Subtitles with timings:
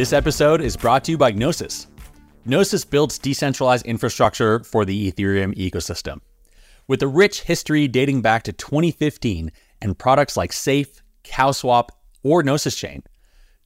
[0.00, 1.86] This episode is brought to you by Gnosis.
[2.46, 6.22] Gnosis builds decentralized infrastructure for the Ethereum ecosystem.
[6.88, 9.52] With a rich history dating back to 2015
[9.82, 11.90] and products like Safe, CowSwap,
[12.22, 13.02] or Gnosis Chain,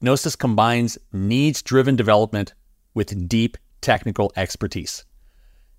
[0.01, 2.53] Gnosis combines needs driven development
[2.95, 5.05] with deep technical expertise.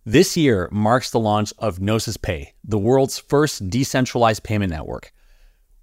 [0.05, 5.11] This year marks the launch of Gnosis Pay, the world's first decentralized payment network.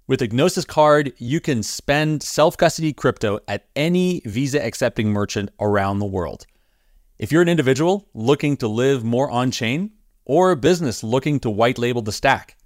[0.05, 5.49] With a Gnosis card, you can spend self custody crypto at any Visa accepting merchant
[5.61, 6.45] around the world.
[7.17, 9.91] If you're an individual looking to live more on chain,
[10.25, 12.57] or a business looking to white label the stack,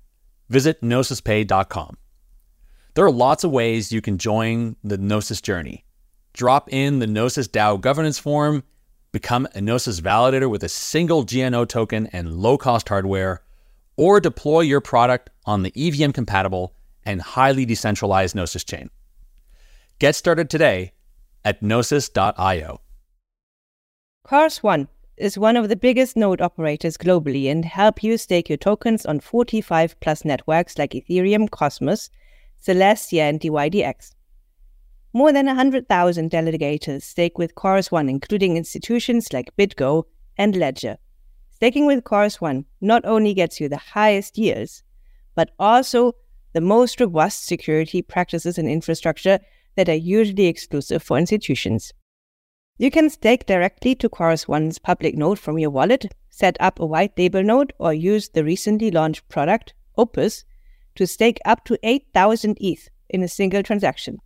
[0.50, 1.98] visit gnosispay.com.
[2.96, 5.86] There are lots of ways you can join the Gnosis journey.
[6.34, 8.64] Drop in the Gnosis DAO governance form,
[9.12, 13.44] become a Gnosis validator with a single GNO token and low cost hardware,
[13.96, 16.74] or deploy your product on the EVM compatible
[17.08, 18.90] and highly decentralized Gnosis chain.
[19.98, 20.92] Get started today
[21.46, 22.82] at gnosis.io.
[24.24, 28.58] Chorus One is one of the biggest node operators globally and help you stake your
[28.58, 32.10] tokens on 45 plus networks like Ethereum, Cosmos,
[32.62, 34.14] Celestia, and DYDX.
[35.14, 40.04] More than 100,000 delegators stake with Chorus One, including institutions like BitGo
[40.38, 40.98] and Ledger.
[41.52, 44.84] Staking with Chorus One not only gets you the highest yields,
[45.36, 46.14] but also
[46.58, 49.38] the most robust security practices and infrastructure
[49.76, 51.94] that are usually exclusive for institutions.
[52.80, 56.86] You can stake directly to Chorus One's public node from your wallet, set up a
[56.88, 60.46] white label node, or use the recently launched product, Opus,
[60.96, 64.18] to stake up to 8,000 ETH in a single transaction.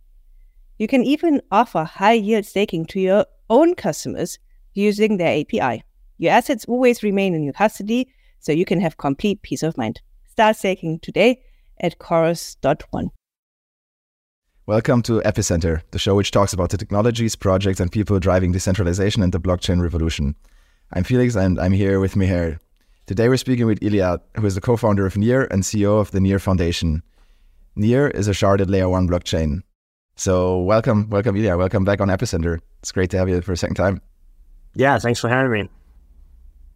[0.78, 4.38] You can even offer high yield staking to your own customers
[4.72, 5.84] using their API.
[6.16, 8.08] Your assets always remain in your custody,
[8.40, 10.00] so you can have complete peace of mind.
[10.30, 11.42] Start staking today
[11.80, 13.10] at chorus.one.
[14.66, 19.22] Welcome to Epicenter, the show which talks about the technologies, projects, and people driving decentralization
[19.22, 20.36] and the blockchain revolution.
[20.92, 22.58] I'm Felix and I'm here with Meher.
[23.06, 26.12] Today we're speaking with Illia, who is the co founder of Near and CEO of
[26.12, 27.02] the Near Foundation.
[27.74, 29.62] Near is a sharded layer one blockchain.
[30.14, 31.58] So, welcome, welcome, Illia.
[31.58, 32.60] Welcome back on Epicenter.
[32.80, 34.00] It's great to have you for a second time.
[34.74, 35.68] Yeah, thanks for having me.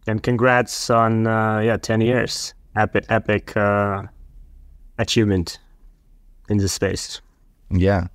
[0.07, 2.53] And congrats on, uh, yeah, 10 years.
[2.75, 4.03] Epic, epic uh,
[4.97, 5.59] achievement
[6.49, 7.21] in this space.
[7.69, 8.07] Yeah.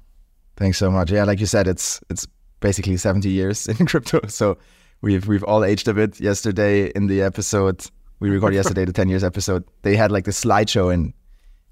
[0.56, 1.10] Thanks so much.
[1.10, 2.26] Yeah, like you said, it's it's
[2.60, 4.20] basically 70 years in crypto.
[4.28, 4.58] So
[5.00, 6.20] we've we've all aged a bit.
[6.20, 7.86] Yesterday in the episode
[8.22, 11.12] we recorded yesterday, the 10 years episode, they had like the slideshow and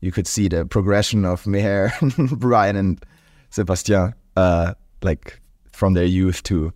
[0.00, 1.92] you could see the progression of Meher,
[2.38, 3.02] Brian and
[3.50, 5.40] Sebastien, uh, like
[5.70, 6.72] from their youth to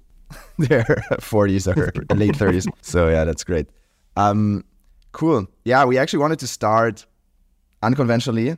[0.58, 0.84] their
[1.14, 2.68] 40s or late 30s.
[2.82, 3.68] So yeah, that's great.
[4.16, 4.64] Um,
[5.12, 5.46] cool.
[5.64, 7.04] Yeah, we actually wanted to start
[7.84, 8.56] unconventionally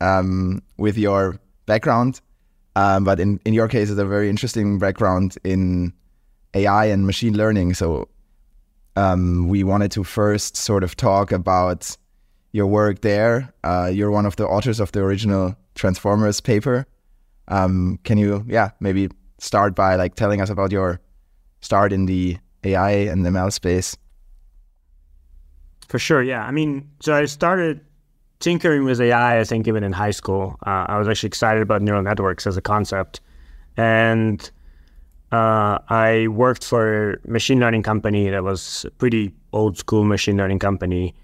[0.00, 2.20] um, with your background.
[2.76, 5.92] Um, but in, in your case, it's a very interesting background in
[6.54, 7.74] AI and machine learning.
[7.74, 8.08] So
[8.96, 11.96] um, we wanted to first sort of talk about
[12.52, 13.52] your work there.
[13.64, 16.86] Uh, you're one of the authors of the original Transformers paper.
[17.48, 19.08] Um, can you, yeah, maybe
[19.38, 21.00] start by like telling us about your
[21.60, 23.96] start in the AI and ML space?
[25.88, 26.44] For sure, yeah.
[26.44, 27.85] I mean, so I started
[28.40, 31.82] tinkering with AI, I think even in high school, uh, I was actually excited about
[31.82, 33.20] neural networks as a concept,
[33.76, 34.50] and
[35.32, 40.36] uh, I worked for a machine learning company that was a pretty old school machine
[40.36, 41.14] learning company,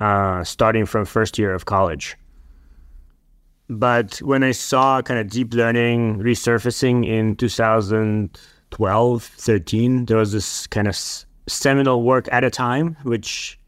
[0.00, 2.16] uh, starting from first year of college.
[3.68, 10.66] But when I saw kind of deep learning resurfacing in 2012, 13, there was this
[10.68, 10.96] kind of
[11.48, 13.58] seminal work at a time, which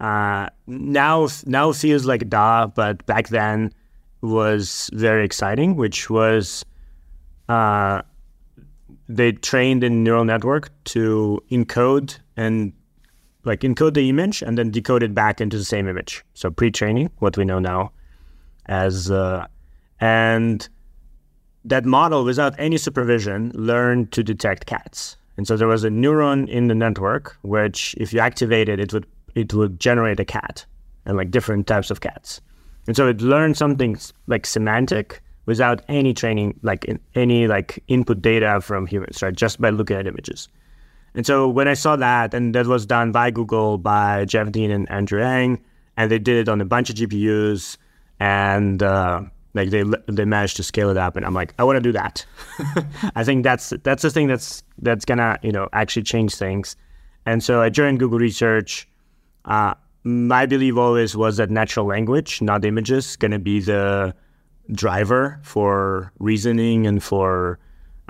[0.00, 3.72] uh, now now feels like da, but back then
[4.20, 6.64] was very exciting, which was
[7.48, 8.02] uh,
[9.08, 12.72] they trained a neural network to encode and
[13.44, 16.24] like encode the image and then decode it back into the same image.
[16.34, 17.92] So pre-training, what we know now
[18.66, 19.46] as uh,
[20.00, 20.68] and
[21.64, 25.16] that model without any supervision learned to detect cats.
[25.36, 29.06] And so there was a neuron in the network, which if you activated, it would
[29.38, 30.66] it would generate a cat
[31.04, 32.40] and like different types of cats.
[32.86, 38.20] And so it learned something like semantic without any training, like in, any like input
[38.20, 39.34] data from humans, right?
[39.34, 40.48] Just by looking at images.
[41.14, 44.70] And so when I saw that, and that was done by Google, by Jeff Dean
[44.70, 45.58] and Andrew Ng,
[45.96, 47.76] and they did it on a bunch of GPUs,
[48.20, 49.22] and uh,
[49.54, 51.92] like they they managed to scale it up, and I'm like, I want to do
[51.92, 52.24] that.
[53.16, 56.76] I think that's that's the thing that's that's gonna you know actually change things.
[57.26, 58.88] And so I joined Google Research.
[59.48, 59.74] Uh,
[60.04, 64.14] my belief always was that natural language, not images, going to be the
[64.72, 67.58] driver for reasoning and for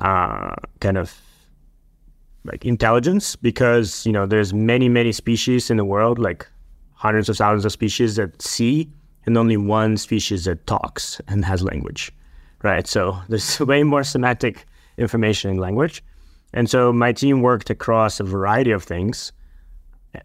[0.01, 1.19] uh, kind of
[2.45, 6.47] like intelligence because you know there's many many species in the world like
[6.95, 8.89] hundreds of thousands of species that see
[9.27, 12.13] and only one species that talks and has language
[12.63, 12.87] right?
[12.87, 16.03] So there's way more semantic information in language.
[16.53, 19.33] And so my team worked across a variety of things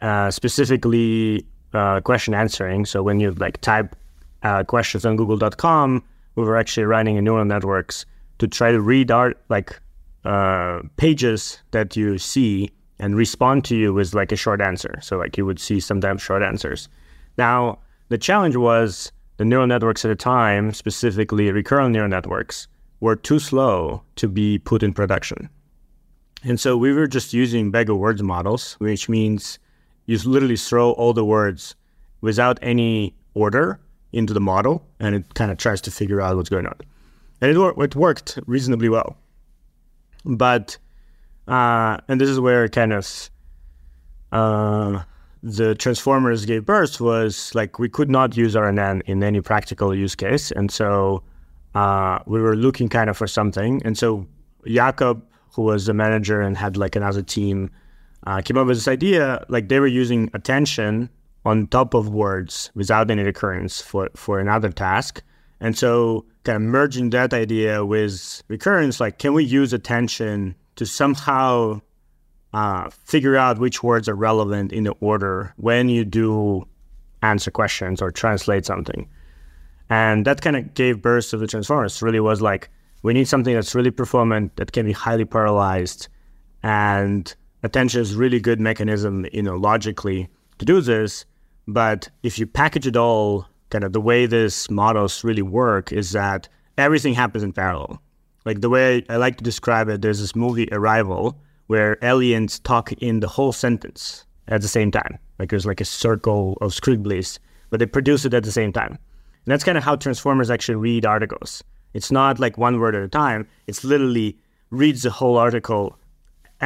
[0.01, 3.95] uh, specifically uh, question answering so when you like type
[4.43, 6.03] uh, questions on google.com
[6.35, 8.05] we were actually running neural networks
[8.39, 9.79] to try to read art like
[10.25, 12.69] uh, pages that you see
[12.99, 14.97] and respond to you with like a short answer.
[15.01, 16.87] So like you would see sometimes short answers.
[17.37, 17.79] Now
[18.09, 22.67] the challenge was the neural networks at the time, specifically recurrent neural networks,
[22.99, 25.49] were too slow to be put in production.
[26.43, 29.59] And so we were just using bag of words models, which means
[30.05, 31.75] you literally throw all the words
[32.21, 33.79] without any order
[34.11, 36.75] into the model, and it kind of tries to figure out what's going on.
[37.41, 39.17] And it, it worked reasonably well.
[40.23, 40.77] But
[41.47, 43.29] uh, and this is where kind of
[44.31, 45.03] uh,
[45.41, 50.15] the transformers gave birth was like we could not use RNN in any practical use
[50.15, 51.23] case, and so
[51.75, 53.81] uh, we were looking kind of for something.
[53.83, 54.25] And so
[54.65, 57.69] Jakob, who was the manager and had like another team,
[58.25, 59.45] uh, came up with this idea.
[59.49, 61.09] Like they were using attention
[61.45, 65.21] on top of words without any recurrence for for another task,
[65.59, 70.85] and so kind of merging that idea with recurrence, like can we use attention to
[70.85, 71.81] somehow
[72.53, 76.67] uh, figure out which words are relevant in the order when you do
[77.21, 79.09] answer questions or translate something.
[79.89, 82.01] And that kind of gave birth to the transformers.
[82.01, 82.69] Really was like,
[83.01, 86.07] we need something that's really performant, that can be highly parallelized,
[86.61, 90.29] and attention is really good mechanism, you know, logically
[90.59, 91.25] to do this.
[91.67, 96.11] But if you package it all kind of the way these models really work is
[96.11, 98.01] that everything happens in parallel.
[98.45, 102.91] Like the way I like to describe it, there's this movie Arrival where aliens talk
[102.93, 105.17] in the whole sentence at the same time.
[105.39, 107.39] Like there's like a circle of scribblies,
[107.69, 108.91] but they produce it at the same time.
[108.91, 111.63] And that's kind of how transformers actually read articles.
[111.93, 113.47] It's not like one word at a time.
[113.67, 114.37] It's literally
[114.71, 115.97] reads the whole article,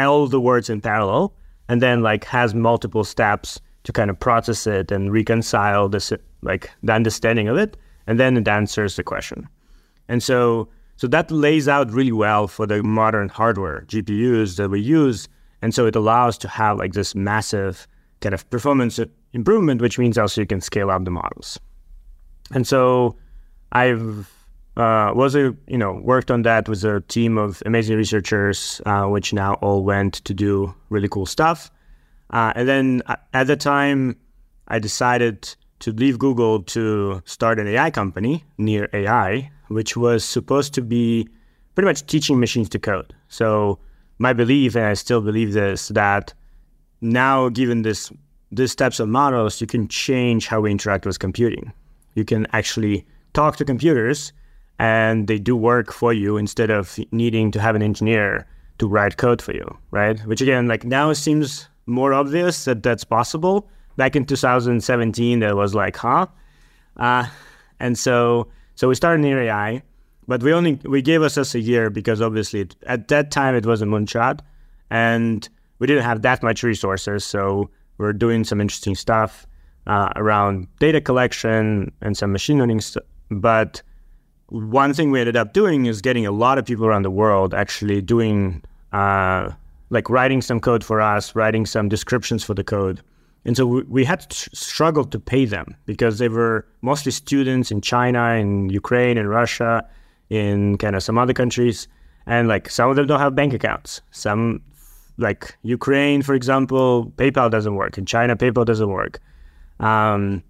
[0.04, 1.34] all the words in parallel,
[1.70, 6.12] and then like has multiple steps to kind of process it and reconcile this
[6.42, 9.48] like the understanding of it, and then it answers the question.
[10.08, 14.82] And so so that lays out really well for the modern hardware GPUs that we
[14.82, 15.28] use.
[15.62, 17.88] And so it allows to have like this massive
[18.22, 19.00] kind of performance
[19.34, 21.60] improvement, which means also you can scale up the models.
[22.52, 23.16] And so
[23.72, 24.32] I've
[24.78, 29.06] uh, was a you know worked on that with a team of amazing researchers, uh,
[29.06, 31.72] which now all went to do really cool stuff.
[32.30, 34.16] Uh, and then uh, at the time,
[34.68, 40.74] I decided to leave Google to start an AI company, Near AI, which was supposed
[40.76, 41.28] to be
[41.76, 43.14] pretty much teaching machines to code.
[43.30, 43.80] So
[44.20, 46.34] my belief, and I still believe this, that
[47.02, 48.12] now given this
[48.52, 51.74] these types of models, you can change how we interact with computing.
[52.16, 54.32] You can actually talk to computers
[54.80, 58.46] and they do work for you instead of needing to have an engineer
[58.80, 60.20] to write code for you, right?
[60.22, 63.68] Which again, like now it seems more obvious that that's possible.
[63.96, 66.28] Back in 2017, that was like, huh?
[66.98, 67.26] Uh,
[67.80, 69.82] and so, so we started Near AI,
[70.28, 73.66] but we only we gave us a year because obviously it, at that time it
[73.66, 74.42] was a moonshot,
[74.92, 75.50] and
[75.80, 77.26] we didn't have that much resources.
[77.26, 79.48] So we're doing some interesting stuff
[79.88, 83.04] uh, around data collection and some machine learning stuff.
[83.32, 83.82] But
[84.50, 87.54] one thing we ended up doing is getting a lot of people around the world
[87.54, 88.64] actually doing
[88.94, 89.52] uh,
[89.90, 93.02] like writing some code for us, writing some descriptions for the code.
[93.46, 97.72] And so we, we had to struggle to pay them because they were mostly students
[97.72, 99.88] in China, in Ukraine, in Russia,
[100.30, 101.88] in kind of some other countries.
[102.26, 104.02] And like some of them don't have bank accounts.
[104.12, 104.62] Some,
[105.18, 107.98] like Ukraine, for example, PayPal doesn't work.
[107.98, 109.20] In China, PayPal doesn't work.
[109.80, 110.44] Um,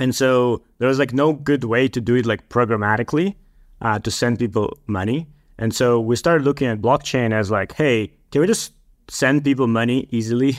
[0.00, 3.34] and so there was like no good way to do it like programmatically
[3.82, 5.28] uh, to send people money.
[5.58, 8.72] And so we started looking at blockchain as like, hey, can we just
[9.08, 10.58] send people money easily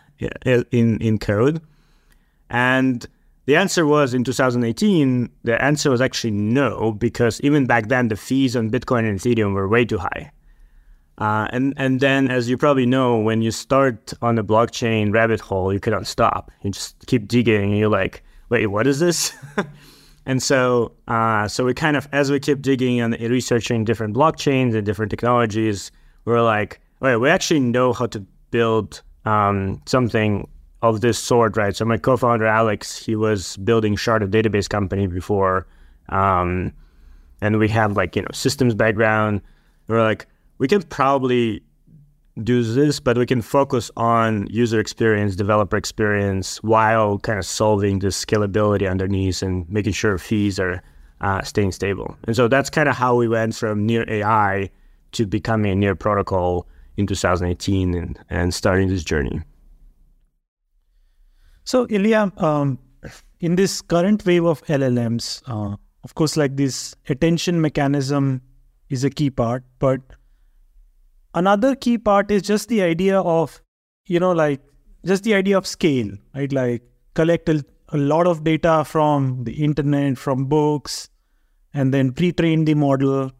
[0.44, 1.62] in in code?
[2.50, 3.06] And
[3.46, 5.30] the answer was in 2018.
[5.44, 9.54] The answer was actually no, because even back then the fees on Bitcoin and Ethereum
[9.54, 10.32] were way too high.
[11.18, 15.38] Uh, and and then, as you probably know, when you start on the blockchain rabbit
[15.38, 16.50] hole, you cannot stop.
[16.62, 19.32] You just keep digging, and you're like, "Wait, what is this?"
[20.26, 24.74] and so, uh, so we kind of, as we keep digging and researching different blockchains
[24.74, 25.90] and different technologies,
[26.24, 28.20] we're like, Right, we actually know how to
[28.52, 30.46] build um, something
[30.82, 31.74] of this sort, right?
[31.74, 35.66] So my co-founder Alex, he was building sharded database company before,
[36.10, 36.72] um,
[37.40, 39.40] and we have like you know systems background.
[39.88, 40.28] We're like,
[40.58, 41.64] we can probably
[42.42, 47.98] do this, but we can focus on user experience, developer experience, while kind of solving
[47.98, 50.82] the scalability underneath and making sure fees are
[51.20, 52.16] uh, staying stable.
[52.24, 54.70] And so that's kind of how we went from Near AI
[55.12, 59.42] to becoming a Near Protocol in 2018 and, and starting this journey.
[61.64, 62.78] So, Illia, um,
[63.40, 68.40] in this current wave of LLMs, uh, of course, like this attention mechanism
[68.88, 70.00] is a key part, but
[71.34, 73.60] another key part is just the idea of,
[74.06, 74.60] you know, like
[75.04, 76.52] just the idea of scale, right?
[76.52, 76.82] Like
[77.14, 81.08] collect a, a lot of data from the internet, from books,
[81.74, 83.30] and then pre-train the model.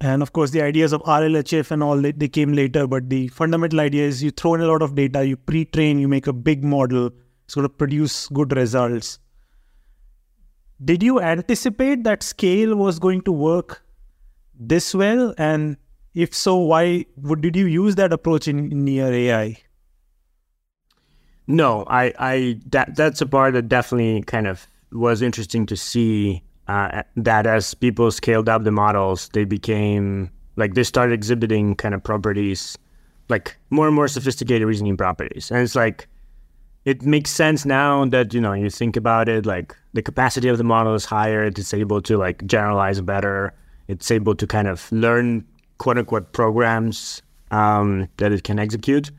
[0.00, 3.28] And of course, the ideas of RLHF and all they, they came later, but the
[3.28, 6.32] fundamental idea is you throw in a lot of data, you pre-train, you make a
[6.32, 7.10] big model,
[7.44, 9.18] it's going to produce good results.
[10.84, 13.84] Did you anticipate that scale was going to work
[14.58, 15.32] this well?
[15.38, 15.76] And
[16.14, 19.58] if so, why would did you use that approach in, in Near AI?
[21.46, 26.42] No, I, I that that's a part that definitely kind of was interesting to see.
[26.68, 31.92] Uh, that as people scaled up the models, they became like they started exhibiting kind
[31.92, 32.78] of properties,
[33.28, 36.08] like more and more sophisticated reasoning properties, and it's like
[36.84, 40.58] it makes sense now that you know you think about it like the capacity of
[40.58, 43.54] the model is higher it's able to like generalize better
[43.88, 45.46] it's able to kind of learn
[45.82, 49.10] quote unquote programs um, that it can execute.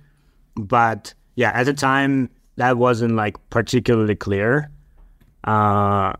[0.55, 4.72] But yeah at the time that wasn't like particularly clear
[5.43, 6.13] uh,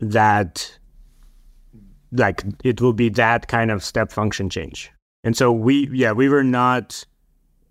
[0.00, 0.78] that
[2.12, 4.90] like it will be that kind of step function change.
[5.22, 7.04] And so we yeah we were not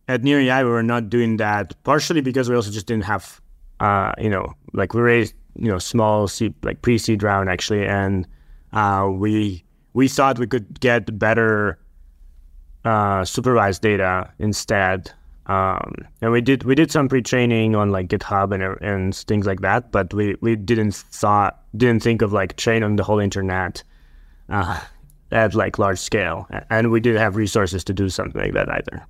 [0.08, 3.42] at Near AI, we were not doing that partially because we also just didn't have,
[3.80, 8.28] uh, you know, like we raised, you know, small seed, like pre-seed round actually, and
[8.72, 9.64] uh, we
[9.94, 11.78] we thought we could get better
[12.86, 15.12] uh, supervised data instead.
[15.46, 19.60] Um, and we did we did some pre-training on like GitHub and and things like
[19.62, 23.84] that, but we, we didn't thought didn't think of like train on the whole internet
[24.48, 24.80] uh,
[25.32, 29.06] at like large scale, and we didn't have resources to do something like that either.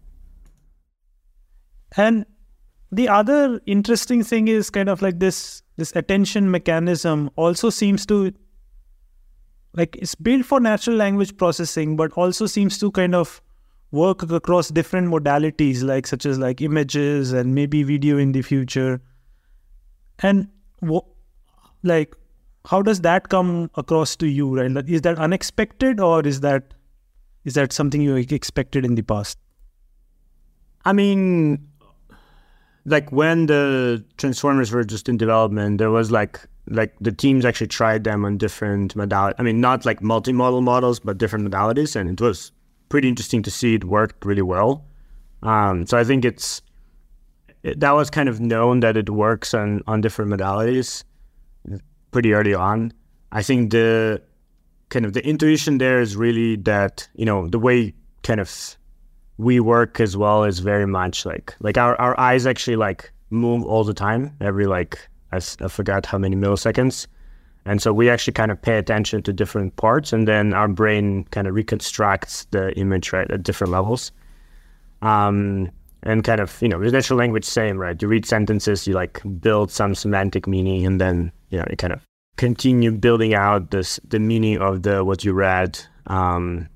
[1.95, 2.25] And
[2.91, 8.33] the other interesting thing is kind of like this this attention mechanism also seems to
[9.73, 13.41] like it's built for natural language processing but also seems to kind of
[13.93, 18.99] work across different modalities like such as like images and maybe video in the future
[20.19, 20.47] and
[20.79, 21.05] what
[21.83, 22.15] like
[22.65, 26.73] how does that come across to you right like, is that unexpected or is that
[27.45, 29.37] is that something you expected in the past
[30.85, 31.59] i mean
[32.85, 37.67] like when the transformers were just in development, there was like like the teams actually
[37.67, 39.35] tried them on different modalities.
[39.37, 42.51] I mean, not like multi-modal models, but different modalities, and it was
[42.93, 44.85] pretty interesting to see it worked really well.
[45.41, 46.61] Um, so I think it's
[47.63, 51.03] it, that was kind of known that it works on on different modalities
[52.11, 52.93] pretty early on.
[53.31, 54.21] I think the
[54.89, 58.77] kind of the intuition there is really that you know the way kind of
[59.39, 63.65] we work as well is very much like like our, our eyes actually like move
[63.65, 64.99] all the time every like
[65.31, 67.07] I, I forgot how many milliseconds
[67.65, 71.23] and so we actually kind of pay attention to different parts and then our brain
[71.31, 74.11] kind of reconstructs the image right at different levels.
[75.01, 75.69] Um,
[76.03, 78.01] and kind of you know with natural language same right?
[78.01, 81.93] You read sentences you like build some semantic meaning and then you know you kind
[81.93, 82.01] of
[82.35, 85.79] continue building out this the meaning of the what you read.
[86.07, 86.67] Um,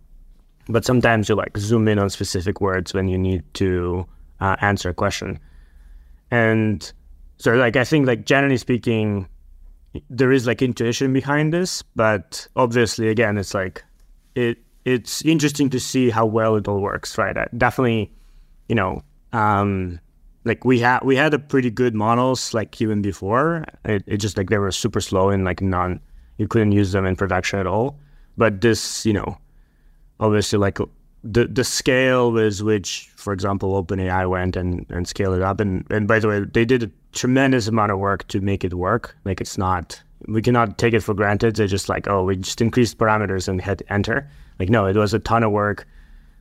[0.69, 4.05] but sometimes you like zoom in on specific words when you need to
[4.39, 5.39] uh, answer a question.
[6.31, 6.91] And
[7.37, 9.27] so like i think like generally speaking
[10.09, 13.83] there is like intuition behind this but obviously again it's like
[14.35, 18.11] it it's interesting to see how well it all works right I definitely
[18.69, 19.99] you know um
[20.45, 24.37] like we had we had a pretty good models like even before it, it just
[24.37, 25.99] like they were super slow and like non
[26.37, 27.99] you couldn't use them in production at all
[28.37, 29.37] but this you know
[30.19, 30.79] obviously like
[31.23, 35.59] the the scale with which, for example, OpenAI went and, and scaled it up.
[35.59, 39.15] And, and by the way, they did tremendous amount of work to make it work.
[39.25, 41.55] Like it's not we cannot take it for granted.
[41.55, 44.29] They're just like, oh, we just increased parameters and hit enter.
[44.59, 45.87] Like no, it was a ton of work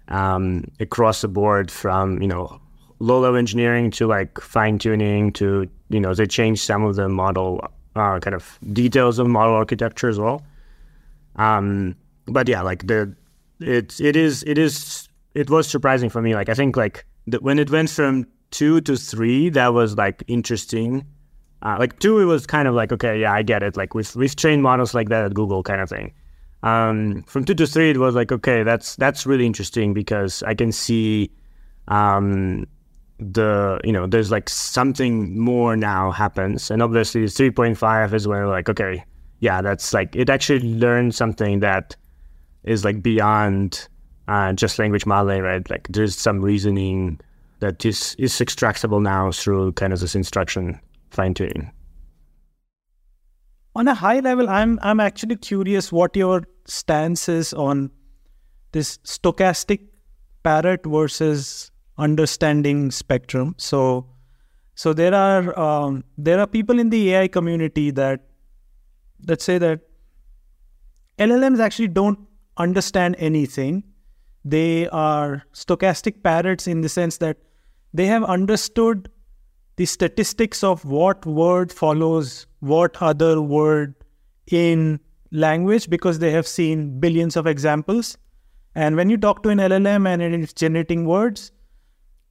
[0.08, 2.60] um, across the board from, you know,
[2.98, 7.08] low level engineering to like fine tuning to, you know, they changed some of the
[7.08, 7.60] model
[7.94, 10.42] uh, kind of details of model architecture as well.
[11.36, 11.94] Um,
[12.26, 13.14] but yeah, like the
[13.60, 16.34] it it is it is it was surprising for me.
[16.34, 20.22] Like I think like the, when it went from two to three, that was like
[20.28, 21.06] interesting.
[21.62, 23.76] Uh, like two, it was kind of like okay, yeah, I get it.
[23.76, 26.12] Like we've we've trained models like that at Google, kind of thing.
[26.62, 30.54] um, from two to three, it was like, okay, that's that's really interesting because I
[30.54, 31.30] can see
[31.88, 32.66] um,
[33.18, 38.26] the you know there's like something more now happens, and obviously three point five is
[38.26, 39.04] where like okay,
[39.40, 41.96] yeah, that's like it actually learned something that
[42.64, 43.88] is like beyond
[44.28, 45.68] uh, just language modeling, right?
[45.70, 47.20] Like there's some reasoning
[47.60, 51.72] that is is extractable now through kind of this instruction fine tuning
[53.76, 57.90] on a high level, I'm I'm actually curious what your stance is on
[58.72, 59.80] this stochastic
[60.42, 63.54] parrot versus understanding spectrum.
[63.58, 64.06] So,
[64.74, 68.24] so there are um, there are people in the AI community that
[69.28, 69.80] let's say that
[71.18, 72.18] LLMs actually don't
[72.56, 73.84] understand anything.
[74.42, 77.36] They are stochastic parrots in the sense that
[77.96, 79.10] they have understood
[79.76, 83.94] the statistics of what word follows what other word
[84.50, 85.00] in
[85.32, 88.16] language because they have seen billions of examples.
[88.74, 91.52] And when you talk to an LLM and it's generating words,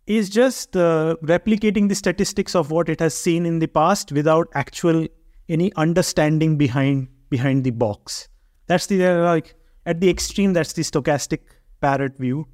[0.07, 4.47] is just uh, replicating the statistics of what it has seen in the past without
[4.53, 5.07] actual
[5.49, 8.29] any understanding behind behind the box.
[8.67, 9.55] That's the uh, like
[9.85, 10.53] at the extreme.
[10.53, 11.39] That's the stochastic
[11.81, 12.47] parrot view,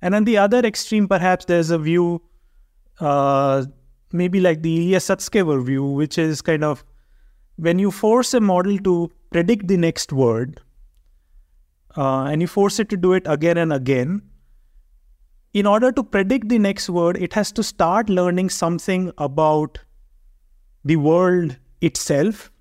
[0.00, 2.22] and on the other extreme, perhaps there's a view
[3.00, 3.64] uh,
[4.12, 6.84] maybe like the Ilya Sutskever view, which is kind of
[7.56, 10.60] when you force a model to predict the next word,
[11.96, 14.22] uh, and you force it to do it again and again,
[15.54, 19.78] in order to predict the next word, it has to start learning something about
[20.84, 22.52] the world itself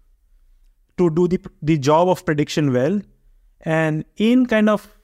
[0.98, 3.00] to do the, the job of prediction well.
[3.62, 4.97] And in kind of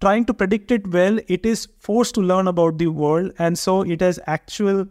[0.00, 3.32] trying to predict it well, it is forced to learn about the world.
[3.38, 4.86] And so it has actual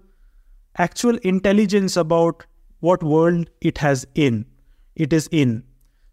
[0.78, 2.46] actual intelligence about
[2.80, 4.46] what world it has in
[4.96, 5.64] it is in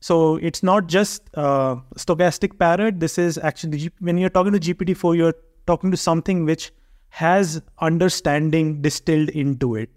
[0.01, 5.17] so it's not just uh, stochastic parrot this is actually when you're talking to gpt-4
[5.17, 5.35] you're
[5.67, 6.73] talking to something which
[7.09, 9.91] has understanding distilled into it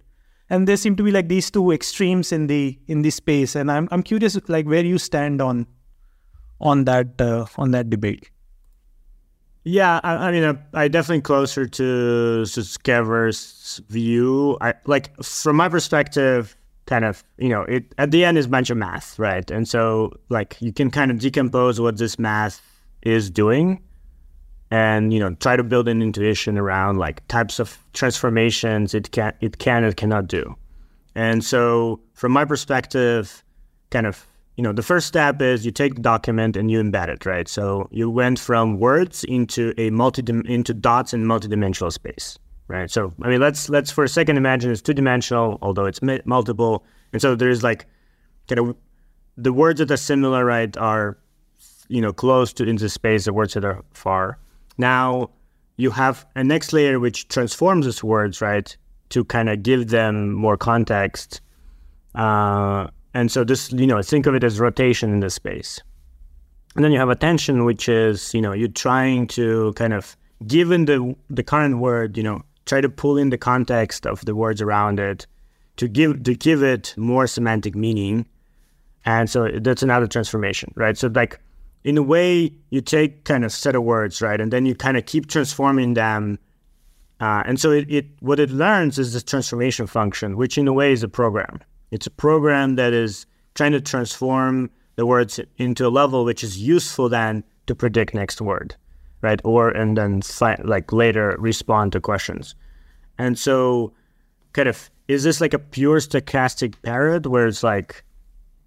[0.50, 3.72] and there seem to be like these two extremes in the in the space and
[3.72, 5.66] i'm i'm curious like where you stand on
[6.60, 8.30] on that uh, on that debate
[9.66, 11.84] yeah, I, I mean, I, definitely closer to
[12.44, 14.58] Sutskever's view.
[14.62, 18.50] I like from my perspective, kind of, you know, it at the end is a
[18.50, 19.50] bunch of math, right?
[19.50, 22.62] And so, like, you can kind of decompose what this math
[23.02, 23.82] is doing,
[24.70, 29.34] and you know, try to build an intuition around like types of transformations it can
[29.42, 30.56] it can and cannot do.
[31.16, 33.44] And so, from my perspective,
[33.90, 37.10] kind of you know, the first step is you take the document and you embed
[37.10, 37.48] it, right?
[37.48, 42.90] So you went from words into a multi into dots in multidimensional space, right?
[42.90, 46.86] So I mean, let's let's for a second imagine it's two dimensional, although it's multiple,
[47.12, 47.86] and so there's like
[48.48, 48.76] kind of
[49.38, 51.18] the words that are similar, right, are
[51.90, 53.26] you know close to into space.
[53.26, 54.40] The words that are far.
[54.78, 55.32] Now
[55.78, 58.76] you have a next layer which transforms these words, right,
[59.10, 61.42] to kind of give them more context.
[62.14, 65.82] Uh, and so this, you know, think of it as rotation in the space.
[66.76, 70.84] And then you have attention, which is, you know, you're trying to kind of, given
[70.84, 74.62] the the current word, you know, try to pull in the context of the words
[74.62, 75.26] around it
[75.78, 78.26] to give to give it more semantic meaning.
[79.06, 80.98] And so that's another transformation, right?
[80.98, 81.40] So like
[81.86, 84.98] in a way, you take kind of set of words, right, and then you kind
[84.98, 86.38] of keep transforming them.
[87.22, 90.74] Uh, and so it, it what it learns is this transformation function, which in a
[90.74, 91.62] way is a program.
[91.96, 96.58] It's a program that is trying to transform the words into a level which is
[96.58, 98.76] useful then to predict next word,
[99.22, 99.40] right?
[99.46, 100.22] Or and then
[100.64, 102.54] like later respond to questions.
[103.18, 103.94] And so,
[104.52, 108.04] kind of, is this like a pure stochastic parrot where it's like,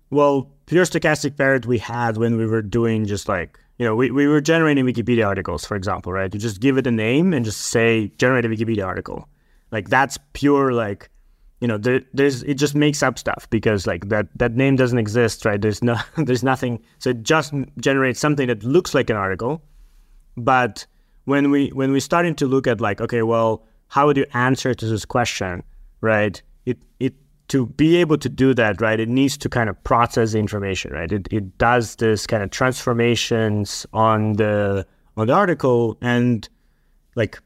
[0.09, 4.11] well, pure stochastic parrot we had when we were doing just like you know, we,
[4.11, 6.35] we were generating Wikipedia articles, for example, right?
[6.35, 9.29] You just give it a name and just say generate a Wikipedia article.
[9.71, 11.11] Like that's pure like
[11.61, 14.99] you know there, there's it just makes up stuff because like that that name doesn't
[14.99, 15.61] exist right?
[15.61, 16.81] There's no there's nothing.
[16.99, 19.63] So it just generates something that looks like an article.
[20.37, 20.87] But
[21.25, 24.75] when we when we starting to look at like okay well how would you answer
[24.75, 25.63] to this question
[26.01, 26.41] right?
[26.65, 27.15] It it
[27.49, 30.93] to be able to do that right it needs to kind of process the information
[30.93, 31.11] right?
[31.11, 36.49] It, it does this kind of transformations on the on the article and
[37.17, 37.41] like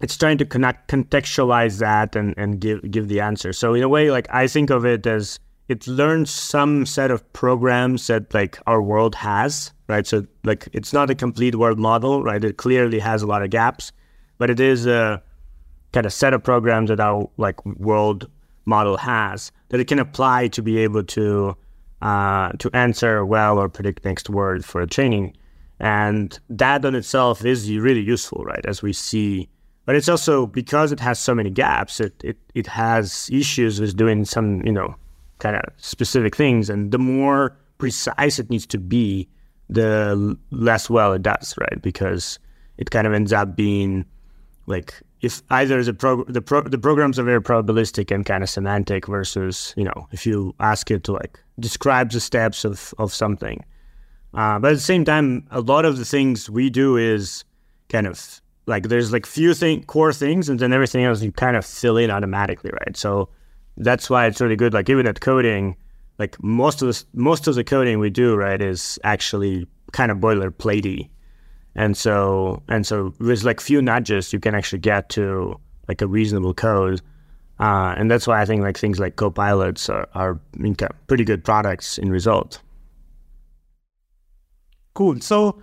[0.00, 3.52] it's trying to connect contextualize that and, and give give the answer.
[3.52, 7.32] So in a way, like I think of it as it learns some set of
[7.32, 10.06] programs that like our world has, right?
[10.06, 12.42] So like it's not a complete world model, right?
[12.44, 13.92] It clearly has a lot of gaps,
[14.38, 15.22] but it is a
[15.92, 18.30] kind of set of programs that our like world
[18.66, 21.56] model has that it can apply to be able to
[22.02, 25.34] uh, to answer well or predict next word for a training.
[25.80, 28.64] And that on itself is really useful, right?
[28.66, 29.48] As we see,
[29.86, 33.96] but it's also because it has so many gaps, it, it, it has issues with
[33.96, 34.94] doing some, you know,
[35.38, 36.68] kind of specific things.
[36.68, 39.28] And the more precise it needs to be,
[39.68, 41.80] the less well it does, right?
[41.80, 42.38] Because
[42.78, 44.04] it kind of ends up being
[44.66, 48.50] like if either the pro- the pro- the programs are very probabilistic and kind of
[48.50, 53.14] semantic versus you know if you ask it to like describe the steps of of
[53.14, 53.64] something
[54.34, 57.44] uh, but at the same time a lot of the things we do is
[57.88, 61.56] kind of like there's like few thing core things and then everything else you kind
[61.56, 63.28] of fill in automatically right so
[63.76, 65.76] that's why it's really good like even at coding
[66.18, 70.18] like most of the most of the coding we do right is actually kind of
[70.18, 71.08] boilerplatey
[71.76, 76.06] and so and so with like few nudges, you can actually get to like a
[76.06, 77.02] reasonable code.
[77.60, 80.40] Uh, and that's why I think like things like copilots are, are
[81.06, 82.60] pretty good products in result.
[84.94, 85.20] Cool.
[85.20, 85.62] So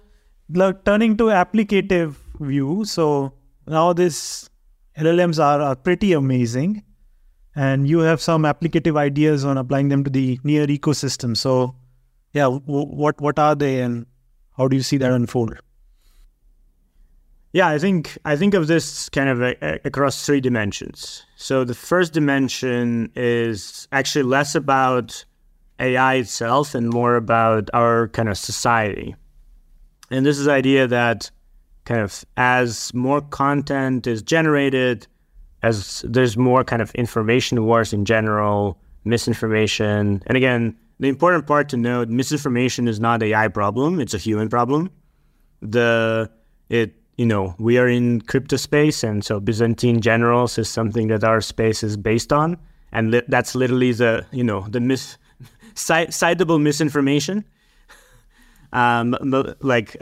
[0.49, 3.33] like, turning to applicative view, so
[3.67, 4.49] now these
[4.97, 6.83] LLMs are, are pretty amazing,
[7.55, 11.35] and you have some applicative ideas on applying them to the near ecosystem.
[11.35, 11.75] So,
[12.33, 14.05] yeah, what what are they, and
[14.57, 15.57] how do you see that unfold?
[17.53, 21.23] Yeah, I think I think of this kind of a, a, across three dimensions.
[21.35, 25.23] So the first dimension is actually less about
[25.79, 29.15] AI itself and more about our kind of society.
[30.09, 31.29] And this is the idea that
[31.85, 35.07] kind of as more content is generated,
[35.61, 40.23] as there's more kind of information wars in general, misinformation.
[40.27, 44.49] And again, the important part to note, misinformation is not AI problem, it's a human
[44.49, 44.89] problem.
[45.61, 46.29] The
[46.69, 51.23] it you know, we are in crypto space, and so Byzantine generals is something that
[51.23, 52.57] our space is based on,
[52.91, 55.17] and li- that's literally the you know the mis
[55.75, 57.45] citable misinformation,
[58.73, 59.15] um,
[59.61, 59.95] like,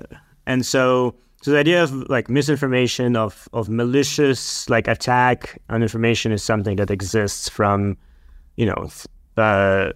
[0.45, 6.31] and so so the idea of like misinformation of of malicious like attack on information
[6.31, 7.97] is something that exists from,
[8.57, 8.89] you know,
[9.37, 9.91] uh,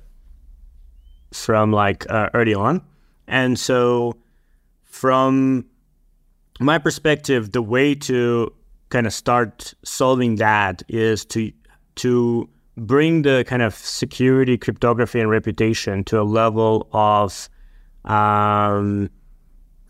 [1.31, 2.81] from like uh, early on,
[3.27, 4.13] and so
[4.85, 5.65] from
[6.59, 8.51] my perspective, the way to
[8.89, 11.51] kind of start solving that is to
[11.95, 17.49] to bring the kind of security, cryptography, and reputation to a level of
[18.05, 19.09] um,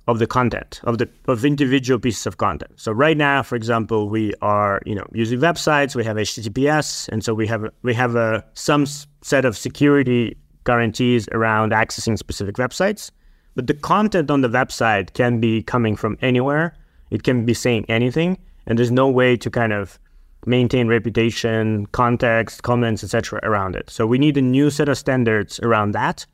[0.07, 2.71] of the content of the of individual pieces of content.
[2.75, 5.95] So right now, for example, we are you know using websites.
[5.95, 8.85] We have HTTPS, and so we have we have a some
[9.21, 13.11] set of security guarantees around accessing specific websites.
[13.55, 16.75] But the content on the website can be coming from anywhere.
[17.09, 18.37] It can be saying anything,
[18.67, 19.99] and there's no way to kind of
[20.45, 23.39] maintain reputation, context, comments, etc.
[23.41, 23.89] around it.
[23.89, 26.25] So we need a new set of standards around that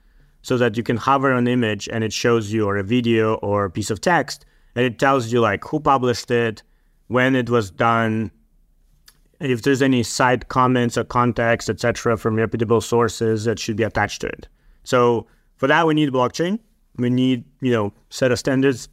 [0.42, 3.66] so that you can hover an image and it shows you or a video or
[3.66, 6.64] a piece of text and it tells you like who published it,
[7.08, 8.32] when it was done,
[9.40, 14.22] if there's any side comments or context, etc., from reputable sources that should be attached
[14.22, 14.48] to it.
[14.84, 15.28] So
[15.58, 16.60] for that, we need blockchain
[16.98, 18.90] we need you know set of standards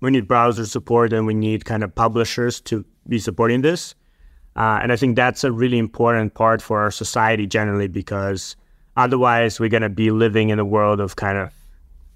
[0.00, 3.94] we need browser support and we need kind of publishers to be supporting this
[4.56, 8.56] uh, and i think that's a really important part for our society generally because
[8.96, 11.52] otherwise we're going to be living in a world of kind of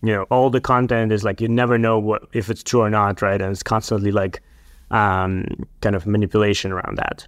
[0.03, 2.91] you know all the content is like you never know what if it's true or
[2.91, 4.43] not right and it's constantly like
[4.91, 5.47] um,
[5.83, 7.27] kind of manipulation around that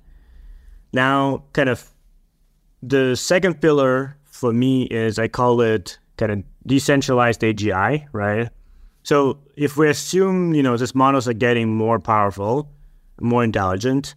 [0.93, 1.89] now kind of
[2.83, 8.49] the second pillar for me is i call it kind of decentralized AGI, right?
[9.03, 12.71] So if we assume, you know, these models are getting more powerful,
[13.21, 14.15] more intelligent,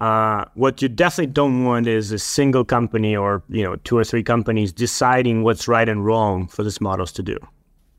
[0.00, 4.04] uh, what you definitely don't want is a single company or, you know, two or
[4.04, 7.36] three companies deciding what's right and wrong for these models to do.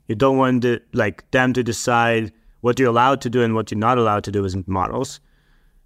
[0.07, 3.77] You don't want like them to decide what you're allowed to do and what you're
[3.77, 5.19] not allowed to do as models.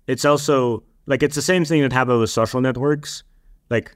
[0.07, 3.23] It's also like it's the same thing that happened with social networks.
[3.69, 3.95] Like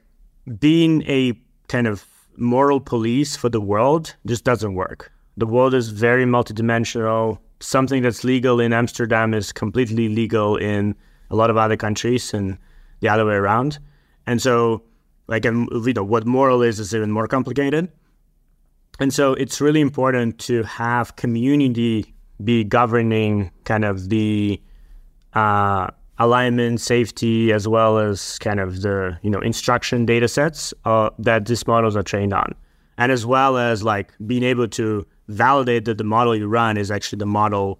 [0.58, 1.32] being a
[1.68, 2.04] kind of
[2.36, 5.10] moral police for the world just doesn't work.
[5.36, 7.38] The world is very multidimensional.
[7.60, 10.94] Something that's legal in Amsterdam is completely legal in
[11.30, 12.58] a lot of other countries and
[13.00, 13.78] the other way around.
[14.26, 14.82] And so,
[15.26, 17.90] like, and, you know, what moral is is even more complicated.
[18.98, 22.14] And so, it's really important to have community
[22.44, 24.60] be governing kind of the
[25.34, 25.88] uh,
[26.18, 31.46] alignment, safety, as well as kind of the you know instruction data sets uh, that
[31.46, 32.54] these models are trained on,
[32.98, 36.90] and as well as like being able to validate that the model you run is
[36.90, 37.78] actually the model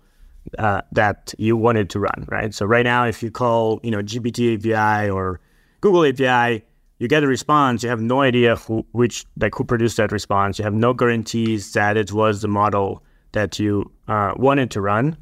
[0.59, 2.55] uh, that you wanted to run, right?
[2.55, 5.41] So right now, if you call you know GPT API or
[5.81, 6.65] Google API,
[6.99, 10.59] you get a response, you have no idea who which like who produced that response.
[10.59, 15.17] You have no guarantees that it was the model that you uh, wanted to run,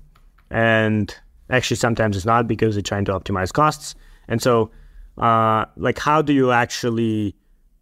[0.50, 1.14] and
[1.50, 3.94] actually sometimes it's not because they're trying to optimize costs.
[4.28, 4.70] And so,
[5.18, 7.34] uh, like, how do you actually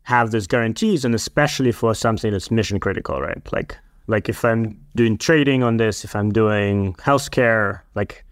[0.03, 3.43] have those guarantees, and especially for something that's mission critical, right?
[3.53, 8.25] Like, like if I'm doing trading on this, if I'm doing healthcare, like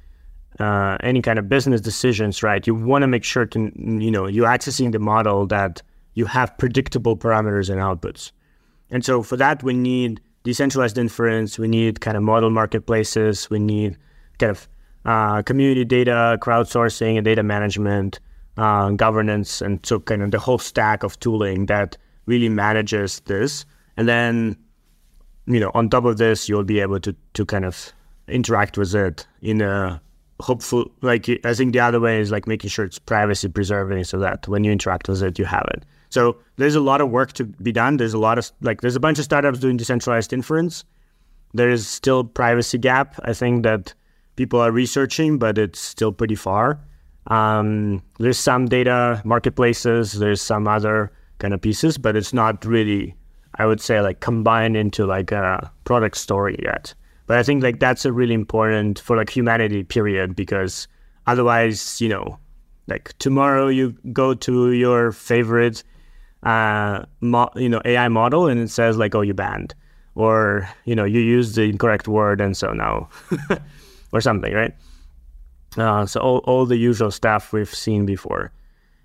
[0.60, 2.66] uh, any kind of business decisions, right?
[2.66, 5.82] You want to make sure to, you know, you're accessing the model that
[6.14, 8.30] you have predictable parameters and outputs.
[8.90, 11.58] And so for that, we need decentralized inference.
[11.58, 13.50] We need kind of model marketplaces.
[13.50, 13.96] We need
[14.38, 14.68] kind of
[15.04, 18.20] uh, community data, crowdsourcing, and data management,
[18.56, 23.64] uh, governance, and so kind of the whole stack of tooling that really manages this.
[23.96, 24.56] And then,
[25.46, 27.92] you know, on top of this, you'll be able to to kind of
[28.28, 30.00] interact with it in a
[30.40, 34.18] hopeful like i think the other way is like making sure it's privacy preserving so
[34.18, 35.85] that when you interact with it you have it.
[36.11, 37.96] So there's a lot of work to be done.
[37.96, 40.85] There's a lot of like there's a bunch of startups doing decentralized inference.
[41.54, 43.94] There is still privacy gap i think that
[44.37, 46.80] people are researching but it's still pretty far.
[47.28, 53.14] Um, there's some data marketplaces there's some other kind of pieces but it's not really
[53.58, 56.94] i would say like combined into like a product story yet.
[57.26, 60.88] But I think like that's a really important for like humanity period because
[61.26, 62.38] otherwise, you know,
[62.86, 65.82] like tomorrow you go to your favorite
[66.42, 69.74] uh mo- you know AI model and it says like oh you banned.
[70.16, 73.08] Or you know you used the incorrect word and so now
[74.12, 74.74] or something right?
[75.76, 78.52] Uh, so all, all the usual stuff we've seen before.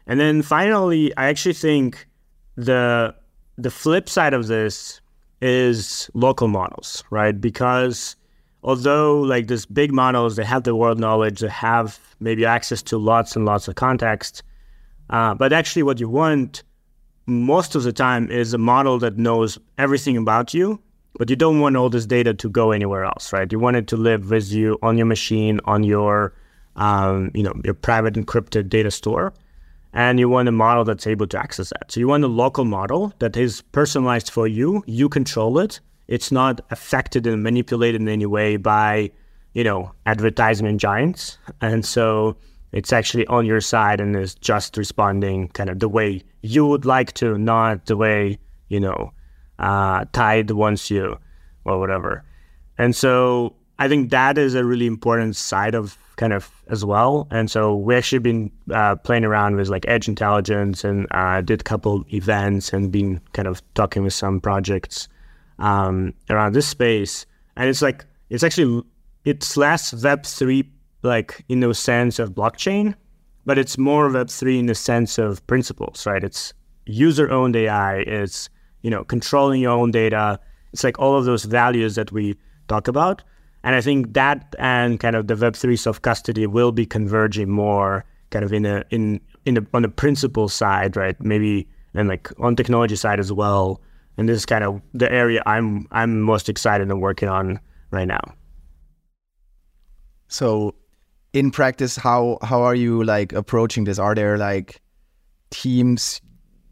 [0.06, 2.06] And then finally I actually think
[2.56, 3.16] the
[3.62, 5.02] the flip side of this
[5.42, 7.40] is local models, right?
[7.40, 8.16] Because
[8.64, 12.98] although like these big models, they have the world knowledge, they have maybe access to
[12.98, 14.44] lots and lots of context,
[15.10, 16.64] uh, but actually what you want
[17.26, 20.80] most of the time is a model that knows everything about you,
[21.18, 23.52] but you don't want all this data to go anywhere else, right?
[23.52, 26.34] You want it to live with you on your machine, on your
[26.76, 29.34] um, you know your private encrypted data store
[29.94, 31.92] and you want a model that's able to access that.
[31.92, 34.84] So you want a local model that is personalized for you.
[34.86, 35.80] You control it.
[36.08, 39.12] It's not affected and manipulated in any way by,
[39.54, 41.38] you know, advertisement giants.
[41.62, 42.38] And so
[42.72, 46.86] it's actually on your side and is just responding kind of the way you would
[46.86, 48.38] like to, not the way,
[48.70, 49.12] you know,
[49.58, 51.18] uh, Tide wants you
[51.66, 52.24] or whatever.
[52.78, 57.30] And so I think that is a really important side of kind of as well.
[57.32, 61.62] And so we actually been uh, playing around with like edge intelligence and uh, did
[61.62, 65.08] a couple events and been kind of talking with some projects
[65.60, 67.26] um, around this space.
[67.56, 68.84] And it's like it's actually
[69.24, 70.70] it's less Web three
[71.02, 72.96] like in the sense of blockchain,
[73.46, 76.24] but it's more Web three in the sense of principles, right?
[76.24, 76.54] It's
[76.86, 78.00] user owned AI.
[78.00, 78.50] It's
[78.82, 80.38] you know controlling your own data.
[80.74, 82.36] It's like all of those values that we
[82.68, 83.24] talk about.
[83.64, 88.06] And I think that and kind of the Web3 self custody will be converging more
[88.30, 91.20] kind of in a in in the on the principle side, right?
[91.22, 93.82] Maybe and like on technology side as well.
[94.18, 97.60] And this is kind of the area I'm I'm most excited and working on
[97.92, 98.22] right now.
[100.28, 100.76] So
[101.34, 104.00] in practice, how how are you like approaching this?
[104.00, 104.82] Are there like
[105.50, 106.22] teams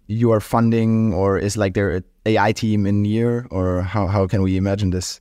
[0.08, 4.42] you are funding or is like there AI team in Near or how, how can
[4.42, 5.20] we imagine this?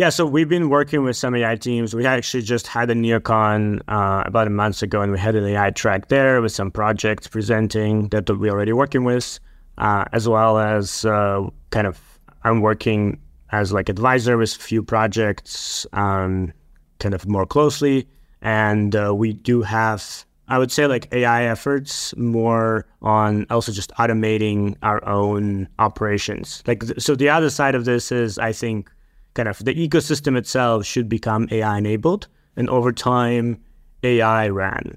[0.00, 1.94] Yeah, so we've been working with some AI teams.
[1.94, 5.44] We actually just had a NearCon uh, about a month ago, and we had an
[5.44, 9.38] AI track there with some projects presenting that we're already working with,
[9.76, 12.00] uh, as well as uh, kind of
[12.44, 13.20] I'm working
[13.52, 16.54] as like advisor with a few projects, um,
[16.98, 18.08] kind of more closely,
[18.40, 20.24] and uh, we do have.
[20.48, 26.62] I would say like AI efforts more on also just automating our own operations.
[26.66, 28.90] Like so, the other side of this is I think
[29.34, 33.60] kind of the ecosystem itself should become AI enabled, and over time,
[34.02, 34.96] AI ran.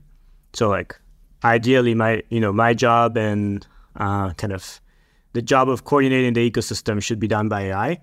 [0.53, 0.99] So like
[1.43, 3.65] ideally, my you know my job and
[3.97, 4.81] uh, kind of
[5.33, 7.99] the job of coordinating the ecosystem should be done by AI.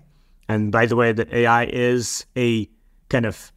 [0.47, 2.69] And by the way, the AI is a
[3.09, 3.51] kind of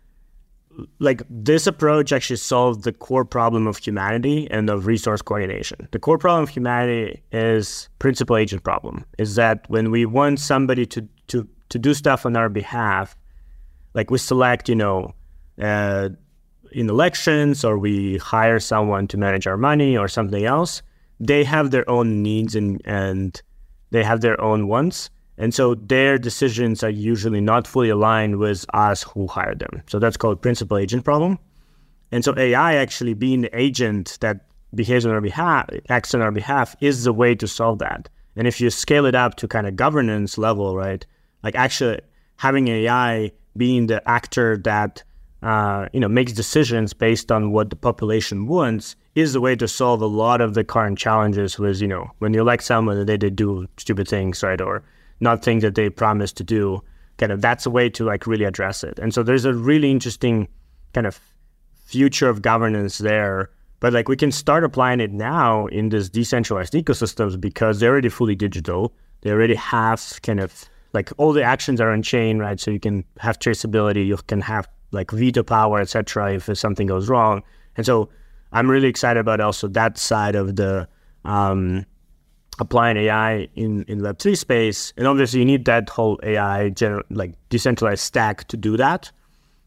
[0.99, 5.89] like this approach actually solved the core problem of humanity and of resource coordination.
[5.93, 9.05] The core problem of humanity is principal agent problem.
[9.19, 13.17] Is that when we want somebody to to to do stuff on our behalf,
[13.95, 15.13] like we select, you know,
[15.61, 16.09] uh,
[16.71, 20.83] in elections or we hire someone to manage our money or something else,
[21.19, 23.43] they have their own needs and, and
[23.91, 25.11] they have their own wants.
[25.37, 29.83] And so their decisions are usually not fully aligned with us who hired them.
[29.89, 31.41] So that's called principal agent problem.
[32.13, 36.31] And so AI actually being the agent that behaves on our behalf, acts on our
[36.31, 38.09] behalf, is the way to solve that.
[38.37, 41.05] And if you scale it up to kind of governance level, right?
[41.45, 42.01] Like actually
[42.37, 45.05] having AI being the actor that
[45.43, 49.69] uh, you know makes decisions based on what the population wants is the way to
[49.69, 51.59] solve a lot of the current challenges.
[51.59, 54.83] Was you know when you elect someone they they do stupid things, right, or
[55.21, 56.83] not things that they promised to do.
[57.19, 58.99] Kind of that's a way to like really address it.
[58.99, 60.49] And so there's a really interesting
[60.95, 61.21] kind of
[61.85, 63.51] future of governance there.
[63.79, 68.09] But like we can start applying it now in this decentralized ecosystems because they're already
[68.09, 68.95] fully digital.
[69.21, 72.59] They already have kind of like all the actions are on chain, right?
[72.59, 76.35] So you can have traceability, you can have like veto power, etc.
[76.35, 77.43] If something goes wrong,
[77.77, 78.09] and so
[78.53, 80.89] I'm really excited about also that side of the
[81.25, 81.85] um,
[82.61, 84.93] applying AI in in Web three space.
[84.97, 89.11] And obviously, you need that whole AI gener- like decentralized stack to do that.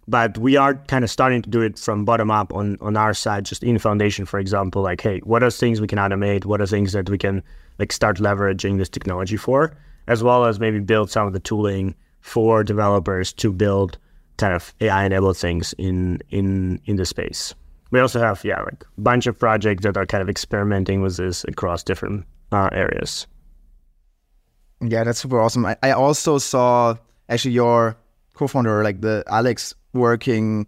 [0.10, 3.13] But we are kind of starting to do it from bottom up on on our
[3.13, 4.82] side, just in Foundation, for example.
[4.82, 6.46] Like, hey, what are things we can automate?
[6.46, 7.44] What are things that we can
[7.80, 9.76] like start leveraging this technology for?
[10.08, 13.98] As well as maybe build some of the tooling for developers to build
[14.38, 17.54] kind of AI enabled things in in in the space.
[17.91, 21.17] We also have yeah like a bunch of projects that are kind of experimenting with
[21.17, 23.28] this across different uh, areas.
[24.82, 25.65] Yeah, that's super awesome.
[25.65, 26.96] I, I also saw
[27.30, 27.98] actually your
[28.36, 30.67] co-founder, like the Alex, working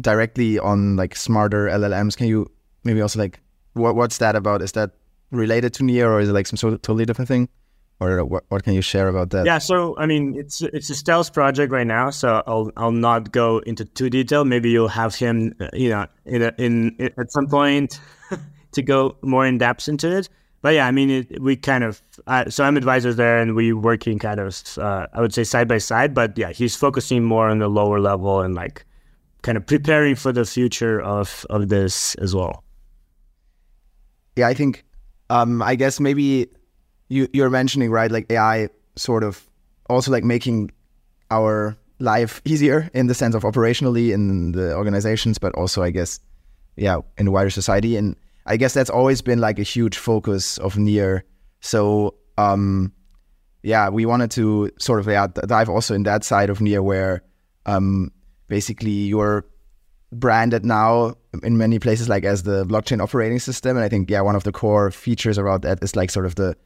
[0.00, 2.16] directly on like smarter LLMs.
[2.16, 2.50] Can you
[2.84, 3.40] maybe also like
[3.74, 4.62] what what's that about?
[4.62, 4.90] Is that
[5.30, 7.48] related to Near or is it like some sort of totally different thing?
[8.04, 9.46] Or what, what can you share about that?
[9.46, 13.32] Yeah, so I mean, it's it's a stealth project right now, so I'll I'll not
[13.32, 14.44] go into too detail.
[14.44, 18.00] Maybe you'll have him, uh, you know, in a, in, in at some point
[18.72, 20.28] to go more in depth into it.
[20.62, 23.72] But yeah, I mean, it, we kind of uh, so I'm advisors there, and we
[23.72, 26.14] working kind of uh, I would say side by side.
[26.14, 28.84] But yeah, he's focusing more on the lower level and like
[29.42, 32.62] kind of preparing for the future of of this as well.
[34.36, 34.84] Yeah, I think
[35.30, 36.48] um, I guess maybe
[37.12, 39.46] you you're mentioning right like AI sort of
[39.88, 40.70] also like making
[41.30, 46.18] our life easier in the sense of operationally in the organizations, but also I guess
[46.76, 47.96] yeah in wider society.
[47.96, 51.24] And I guess that's always been like a huge focus of Near.
[51.60, 52.92] So um,
[53.62, 57.22] yeah, we wanted to sort of yeah, dive also in that side of Near where
[57.66, 58.10] um,
[58.48, 59.44] basically you're
[60.12, 63.76] branded now in many places like as the blockchain operating system.
[63.76, 66.36] And I think yeah, one of the core features around that is like sort of
[66.36, 66.56] the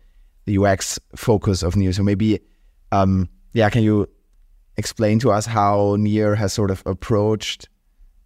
[0.47, 1.93] the UX focus of Near.
[1.93, 2.41] So maybe,
[2.93, 4.09] um, yeah, can you
[4.77, 7.69] explain to us how Near has sort of approached,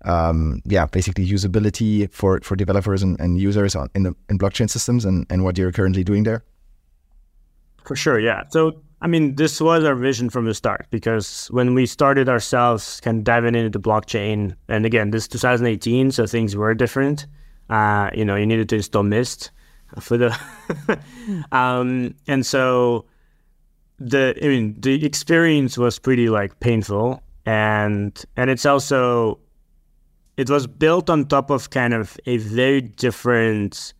[0.04, 4.70] um, yeah, basically usability for for developers and, and users on, in the in blockchain
[4.70, 6.44] systems and and what you're currently doing there?
[7.84, 8.44] For sure, yeah.
[8.50, 13.00] So I mean, this was our vision from the start because when we started ourselves,
[13.00, 17.26] kind of diving into the blockchain, and again, this 2018, so things were different.
[17.70, 19.52] Uh, you know, you needed to install Mist
[19.98, 20.36] for the
[21.52, 23.06] um, and so
[23.98, 27.22] the I mean the experience was pretty like painful.
[27.46, 29.38] And and it's also
[30.36, 33.92] it was built on top of kind of a very different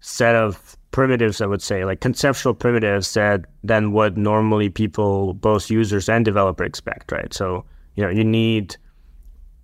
[0.00, 5.70] set of primitives I would say like conceptual primitives that than what normally people both
[5.70, 7.32] users and developer expect right?
[7.32, 7.64] So
[7.96, 8.76] you know you need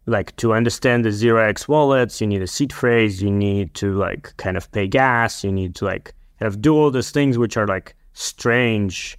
[0.07, 4.37] like to understand the 0x wallets, you need a seed phrase, you need to like
[4.37, 7.57] kind of pay gas, you need to like kind of do all those things which
[7.57, 9.19] are like strange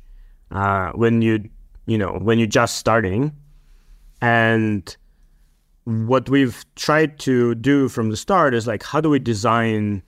[0.51, 1.49] uh, when you
[1.85, 3.31] you know when you're just starting.
[4.21, 4.95] And
[5.85, 10.03] what we've tried to do from the start is like how do we design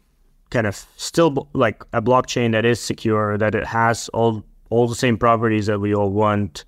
[0.49, 4.95] kind of still like a blockchain that is secure, that it has all all the
[4.95, 6.65] same properties that we all want.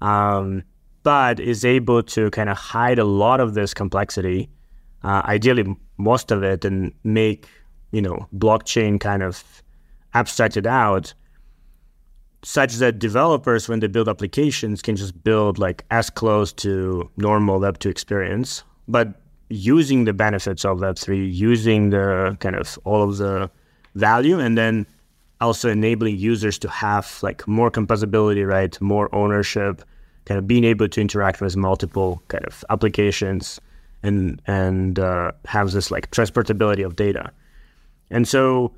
[0.00, 0.62] Um,
[1.06, 4.50] but is able to kind of hide a lot of this complexity,
[5.04, 5.64] uh, ideally
[5.98, 7.46] most of it, and make
[7.92, 9.62] you know blockchain kind of
[10.14, 11.14] abstracted out,
[12.42, 17.60] such that developers, when they build applications, can just build like as close to normal
[17.60, 19.06] Web two experience, but
[19.48, 23.48] using the benefits of Web three, using the kind of all of the
[23.94, 24.84] value, and then
[25.40, 29.84] also enabling users to have like more composability, right, more ownership
[30.26, 33.60] kind of being able to interact with multiple kind of applications
[34.02, 37.30] and and uh, have this like transportability of data.
[38.10, 38.72] And so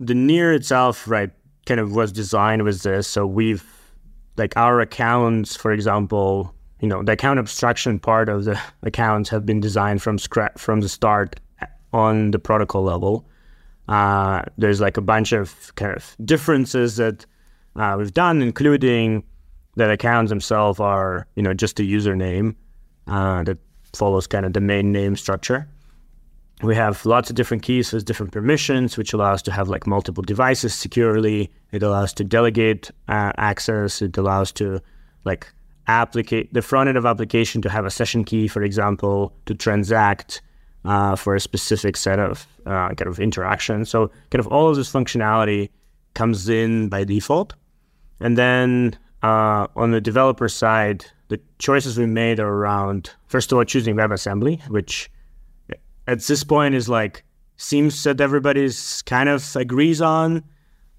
[0.00, 1.30] the near itself, right,
[1.66, 3.06] kind of was designed with this.
[3.06, 3.64] So we've
[4.36, 9.44] like our accounts, for example, you know, the account abstraction part of the accounts have
[9.44, 11.40] been designed from scratch from the start
[11.92, 13.26] on the protocol level.
[13.88, 17.24] Uh, there's like a bunch of kind of differences that
[17.76, 19.22] uh, we've done, including
[19.76, 22.54] that accounts themselves are you know just a username
[23.06, 23.58] uh, that
[23.94, 25.68] follows kind of domain name structure.
[26.62, 30.22] we have lots of different keys with different permissions, which allows to have like multiple
[30.22, 31.50] devices securely.
[31.72, 34.00] It allows to delegate uh, access.
[34.00, 34.80] It allows to
[35.24, 35.52] like
[35.86, 40.40] applicate the front end of application to have a session key, for example, to transact
[40.84, 43.90] uh, for a specific set of uh, kind of interactions.
[43.90, 45.70] So kind of all of this functionality
[46.14, 47.54] comes in by default.
[48.20, 53.58] And then uh, on the developer side, the choices we made are around first of
[53.58, 55.10] all choosing WebAssembly, which
[56.06, 57.24] at this point is like
[57.56, 60.44] seems that everybody's kind of agrees on,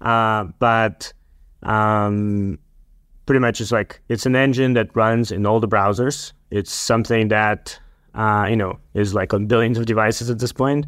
[0.00, 1.12] uh, but
[1.62, 2.58] um,
[3.26, 6.32] pretty much it's like it's an engine that runs in all the browsers.
[6.50, 7.78] It's something that
[8.14, 10.86] uh, you know is like on billions of devices at this point.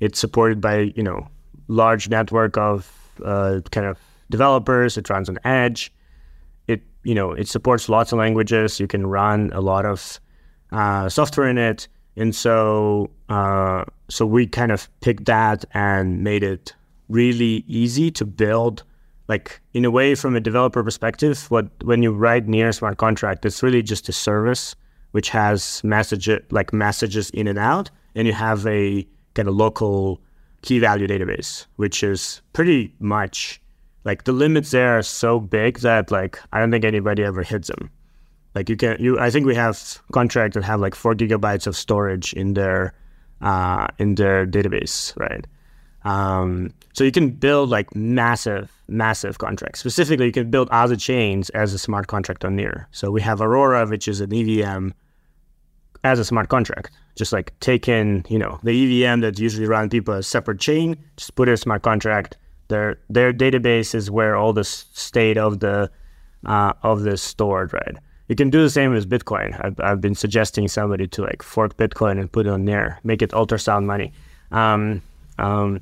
[0.00, 1.26] It's supported by you know
[1.68, 2.92] large network of
[3.24, 3.98] uh, kind of
[4.30, 4.96] developers.
[4.96, 5.92] It runs on Edge.
[7.06, 8.80] You know it supports lots of languages.
[8.80, 10.20] You can run a lot of
[10.72, 11.88] uh, software in it.
[12.16, 16.74] And so, uh, so we kind of picked that and made it
[17.08, 18.82] really easy to build.
[19.28, 23.44] Like in a way, from a developer perspective, what when you write near smart contract,
[23.44, 24.74] it's really just a service
[25.12, 30.20] which has message like messages in and out, and you have a kind of local
[30.62, 33.60] key value database, which is pretty much
[34.06, 37.68] like the limits there are so big that like I don't think anybody ever hits
[37.68, 37.90] them.
[38.54, 41.76] Like you can, you I think we have contracts that have like four gigabytes of
[41.76, 42.94] storage in their
[43.42, 45.44] uh, in their database, right?
[46.04, 49.80] Um, so you can build like massive, massive contracts.
[49.80, 52.88] Specifically, you can build other chains as a smart contract on Near.
[52.92, 54.90] So we have Aurora, which is an EVM
[56.04, 56.92] as a smart contract.
[57.16, 60.96] Just like take in, you know, the EVM that usually run people a separate chain,
[61.16, 62.38] just put a smart contract.
[62.68, 65.90] Their their database is where all the state of the
[66.44, 67.96] uh, of this stored, right?
[68.28, 69.58] You can do the same with Bitcoin.
[69.64, 73.22] I've, I've been suggesting somebody to like fork Bitcoin and put it on there, make
[73.22, 74.12] it ultrasound money.
[74.50, 75.00] Um,
[75.38, 75.80] um,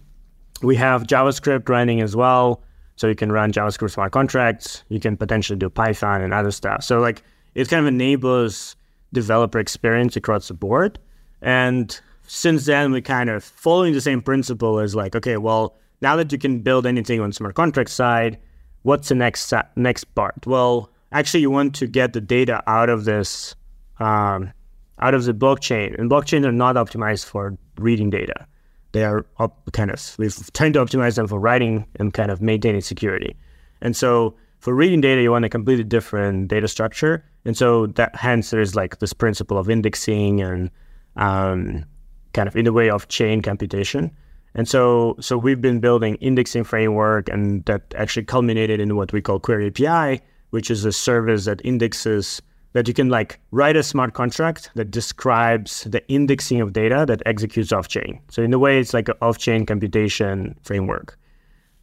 [0.63, 2.63] we have JavaScript running as well.
[2.97, 4.85] So you can run JavaScript smart contracts.
[4.89, 6.85] You can potentially do Python and other stuff.
[6.85, 7.23] So like
[7.55, 8.77] it kind of enables
[9.13, 10.99] developer experience across the board.
[11.43, 16.17] And since then, we kind of following the same principle as like, okay, well, now
[16.17, 18.39] that you can build anything on smart contract side,
[18.83, 20.47] what's the next next part?
[20.47, 23.57] Well, actually you want to get the data out of this
[23.99, 24.53] um,
[24.99, 28.47] out of the blockchain and blockchains are not optimized for reading data.
[28.93, 32.41] They are up, kind of we've tend to optimize them for writing and kind of
[32.43, 33.35] maintaining security.
[33.81, 37.25] And so for reading data you want a completely different data structure.
[37.47, 40.71] And so that hence there's like this principle of indexing and
[41.17, 41.87] um,
[42.35, 44.11] kind of in the way of chain computation
[44.55, 49.21] and so so we've been building indexing framework and that actually culminated in what we
[49.21, 52.41] call query api which is a service that indexes
[52.75, 57.23] that you can like write a smart contract that describes the indexing of data that
[57.25, 58.21] executes off chain.
[58.31, 61.19] So in a way, it's like an off chain computation framework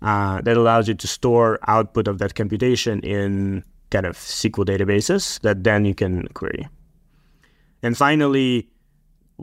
[0.02, 5.40] uh, that allows you to store output of that computation in kind of SQL databases
[5.42, 6.68] that then you can query.
[7.84, 8.70] And finally,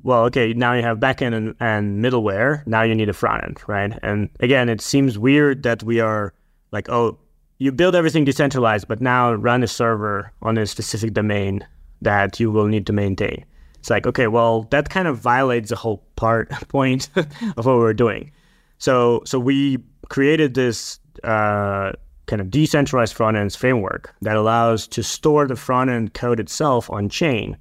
[0.02, 2.66] well, okay, now you have backend and, and middleware.
[2.66, 3.98] Now you need a front end, right?
[4.02, 6.32] And again, it seems weird that we are
[6.72, 7.18] like, oh,
[7.58, 11.66] you build everything decentralized, but now run a server on a specific domain
[12.02, 13.44] that you will need to maintain.
[13.78, 17.08] It's like, okay, well, that kind of violates the whole part point
[17.56, 18.30] of what we're doing.
[18.78, 19.78] So, so we
[20.08, 21.92] created this uh,
[22.26, 26.88] kind of decentralized front end framework that allows to store the front end code itself
[26.90, 27.56] on chain.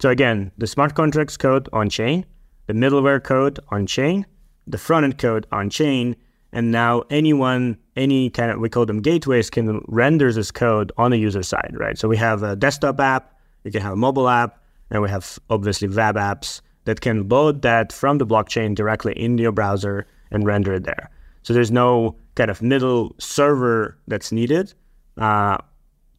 [0.00, 2.24] So again, the smart contracts code on chain,
[2.66, 4.26] the middleware code on chain,
[4.66, 6.14] the front end code on chain,
[6.52, 11.10] and now anyone, any kind of, we call them gateways, can render this code on
[11.10, 11.98] the user side, right?
[11.98, 13.34] So we have a desktop app,
[13.64, 17.62] we can have a mobile app, and we have obviously web apps that can load
[17.62, 21.10] that from the blockchain directly into your browser and render it there.
[21.42, 24.72] So there's no kind of middle server that's needed
[25.18, 25.58] uh,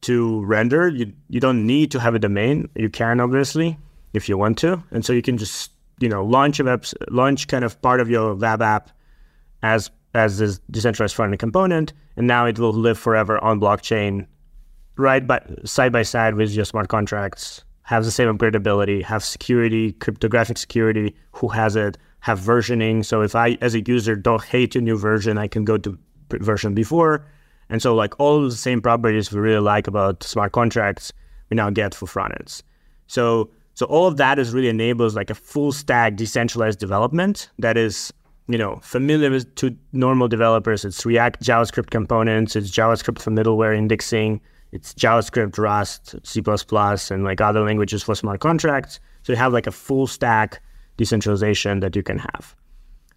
[0.02, 0.88] to render.
[0.88, 2.70] You you don't need to have a domain.
[2.76, 3.78] You can obviously
[4.14, 7.48] if you want to, and so you can just you know launch a web launch
[7.48, 8.92] kind of part of your web app
[9.64, 14.26] as as this decentralized front end component, and now it will live forever on blockchain,
[14.98, 19.94] right by side by side with your smart contracts, have the same upgradability, have security,
[19.94, 23.04] cryptographic security, who has it, have versioning.
[23.04, 25.98] So if I, as a user, don't hate a new version, I can go to
[26.30, 27.26] version before.
[27.70, 31.14] And so like all the same properties we really like about smart contracts,
[31.50, 32.64] we now get for front ends.
[33.08, 37.78] So so all of that is really enables like a full stack decentralized development that
[37.78, 38.12] is
[38.50, 40.84] you know, familiar to normal developers.
[40.84, 44.42] It's React JavaScript components, it's JavaScript for middleware indexing,
[44.72, 46.42] it's JavaScript, Rust, C++,
[47.14, 49.00] and like other languages for smart contracts.
[49.22, 50.62] So you have like a full stack
[50.98, 52.56] decentralization that you can have.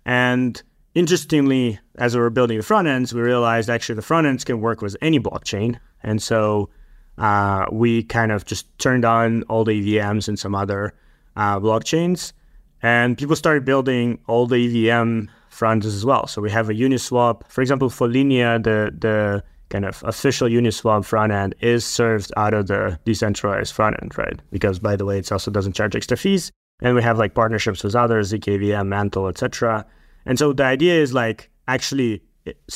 [0.05, 0.62] And
[0.95, 4.61] interestingly, as we were building the front ends, we realized actually the front ends can
[4.61, 5.78] work with any blockchain.
[6.03, 6.70] And so
[7.18, 10.95] uh, we kind of just turned on all the EVMs and some other
[11.36, 12.32] uh, blockchains.
[12.82, 16.26] And people started building all the EVM fronts as well.
[16.26, 17.43] So we have a Uniswap.
[17.49, 22.55] For example, for Linea, the, the kind of official Uniswap front end is served out
[22.55, 24.40] of the decentralized front end, right?
[24.51, 26.51] Because by the way, it also doesn't charge extra fees.
[26.80, 29.86] And we have like partnerships with others, ZKVM, Mantle, etc.
[30.27, 32.23] And so the idea is like actually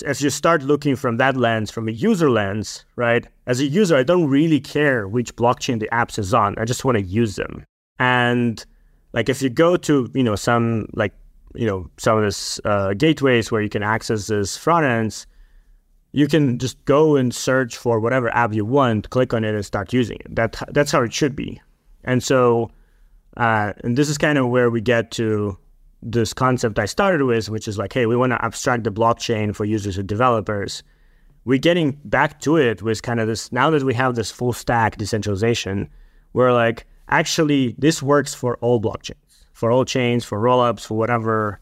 [0.04, 3.26] as you start looking from that lens, from a user lens, right?
[3.46, 6.56] As a user, I don't really care which blockchain the apps is on.
[6.58, 7.64] I just want to use them.
[7.98, 8.64] And
[9.12, 11.12] like if you go to, you know, some like,
[11.54, 15.26] you know, some of this uh, gateways where you can access this front ends,
[16.12, 19.64] you can just go and search for whatever app you want, click on it and
[19.64, 20.34] start using it.
[20.34, 21.60] That that's how it should be.
[22.04, 22.70] And so
[23.36, 25.58] uh, and this is kind of where we get to
[26.06, 29.54] this concept I started with, which is like, hey, we want to abstract the blockchain
[29.54, 30.82] for users and developers.
[31.44, 34.52] We're getting back to it with kind of this now that we have this full
[34.52, 35.88] stack decentralization,
[36.32, 41.60] we're like, actually, this works for all blockchains, for all chains, for rollups, for whatever,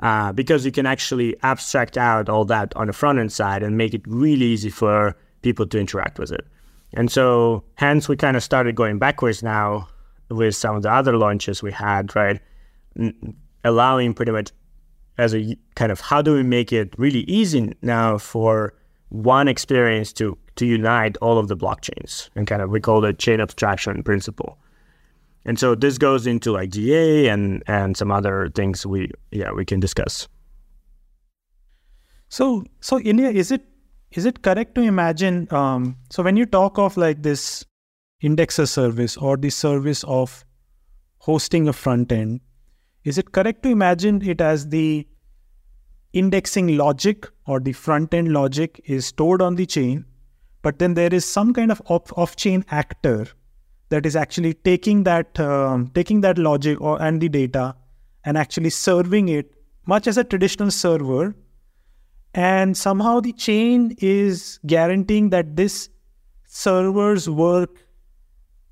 [0.00, 3.76] uh, because you can actually abstract out all that on the front end side and
[3.76, 6.46] make it really easy for people to interact with it.
[6.92, 9.88] And so, hence, we kind of started going backwards now
[10.28, 12.40] with some of the other launches we had, right?
[13.66, 14.52] Allowing pretty much
[15.18, 18.74] as a kind of how do we make it really easy now for
[19.08, 23.18] one experience to to unite all of the blockchains and kind of we call it
[23.18, 24.58] chain abstraction principle.
[25.44, 29.64] And so this goes into like GA and and some other things we yeah we
[29.64, 30.28] can discuss.
[32.28, 33.62] So so Illia, is it
[34.12, 35.48] is it correct to imagine?
[35.50, 37.64] Um, so when you talk of like this
[38.22, 40.44] indexer service or the service of
[41.18, 42.40] hosting a front end,
[43.06, 45.06] is it correct to imagine it as the
[46.12, 50.04] indexing logic or the front end logic is stored on the chain,
[50.62, 53.28] but then there is some kind of off chain actor
[53.90, 57.76] that is actually taking that um, taking that logic or and the data
[58.24, 59.52] and actually serving it
[59.86, 61.36] much as a traditional server?
[62.34, 65.88] And somehow the chain is guaranteeing that this
[66.44, 67.70] server's work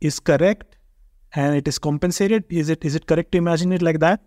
[0.00, 0.73] is correct
[1.34, 2.44] and it is compensated?
[2.48, 4.22] Is it is it correct to imagine it like that?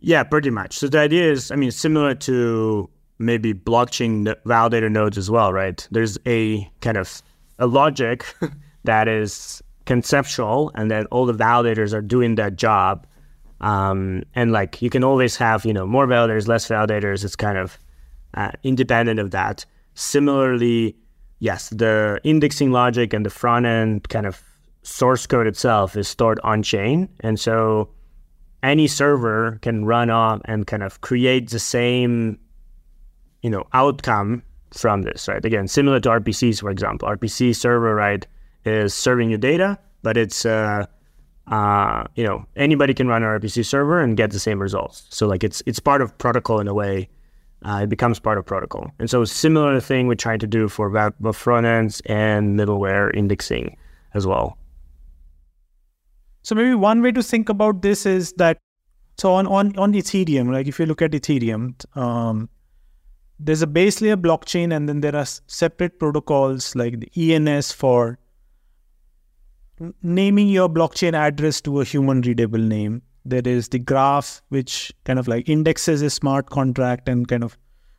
[0.00, 0.78] Yeah pretty much.
[0.78, 2.88] So the idea is i mean similar to
[3.18, 5.86] maybe blockchain validator nodes as well right?
[5.90, 7.22] There's a kind of
[7.58, 8.26] a logic
[8.84, 13.06] that is conceptual and then all the validators are doing that job.
[13.62, 17.24] Um, and like you can always have you know more validators less validators.
[17.24, 17.78] It's kind of
[18.34, 19.64] uh, independent of that.
[19.94, 20.94] Similarly
[21.38, 24.42] yes, the indexing logic and the front end kind of
[24.86, 27.08] source code itself is stored on chain.
[27.20, 27.90] And so
[28.62, 32.38] any server can run on and kind of create the same,
[33.42, 35.44] you know, outcome from this, right?
[35.44, 37.08] Again, similar to RPCs, for example.
[37.08, 38.26] RPC server, right,
[38.64, 40.86] is serving you data, but it's uh,
[41.48, 45.06] uh, you know, anybody can run an RPC server and get the same results.
[45.10, 47.08] So like it's it's part of protocol in a way
[47.64, 48.90] uh, it becomes part of protocol.
[48.98, 53.76] And so similar thing we try to do for web front ends and middleware indexing
[54.14, 54.58] as well.
[56.46, 58.58] So maybe one way to think about this is that
[59.18, 62.48] so on on on Ethereum, like if you look at Ethereum, um,
[63.40, 68.20] there's a base layer blockchain, and then there are separate protocols like the ENS for
[70.02, 73.02] naming your blockchain address to a human readable name.
[73.24, 77.58] There is the graph, which kind of like indexes a smart contract and kind of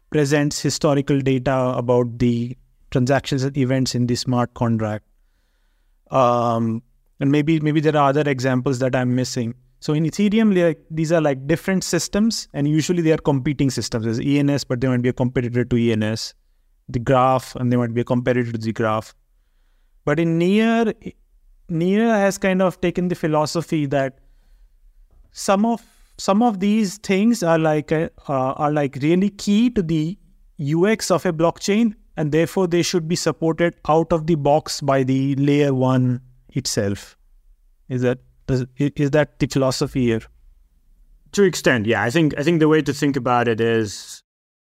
[0.09, 2.55] presents historical data about the
[2.91, 5.03] transactions and events in the smart contract.
[6.11, 6.81] Um,
[7.19, 9.55] and maybe maybe there are other examples that I'm missing.
[9.79, 14.05] So in Ethereum, like, these are like different systems, and usually they are competing systems.
[14.05, 16.33] There's ENS, but they might be a competitor to ENS.
[16.89, 19.13] The graph, and they might be a competitor to the graph.
[20.05, 20.93] But in Near,
[21.69, 24.19] Near has kind of taken the philosophy that
[25.31, 25.83] some of
[26.17, 30.17] some of these things are like uh, are like really key to the
[30.59, 35.03] UX of a blockchain, and therefore they should be supported out of the box by
[35.03, 36.21] the layer one
[36.53, 37.17] itself.
[37.89, 40.21] Is that does, is that the philosophy here?
[41.33, 42.01] To extent, yeah.
[42.01, 44.23] I think I think the way to think about it is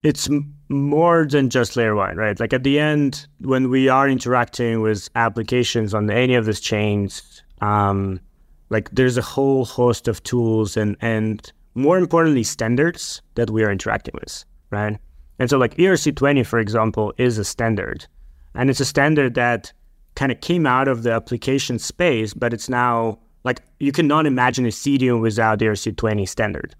[0.02, 0.28] it's
[0.68, 2.38] more than just layer one, right?
[2.38, 7.42] Like at the end, when we are interacting with applications on any of these chains,
[7.60, 8.20] um,
[8.70, 13.72] like there's a whole host of tools and and more importantly standards that we are
[13.72, 14.98] interacting with, right?
[15.38, 18.06] And so like ERC20, for example, is a standard.
[18.54, 19.72] And it's a standard that
[20.14, 24.64] kind of came out of the application space, but it's now like you cannot imagine
[24.64, 26.74] a Ethereum without the ERC20 standard.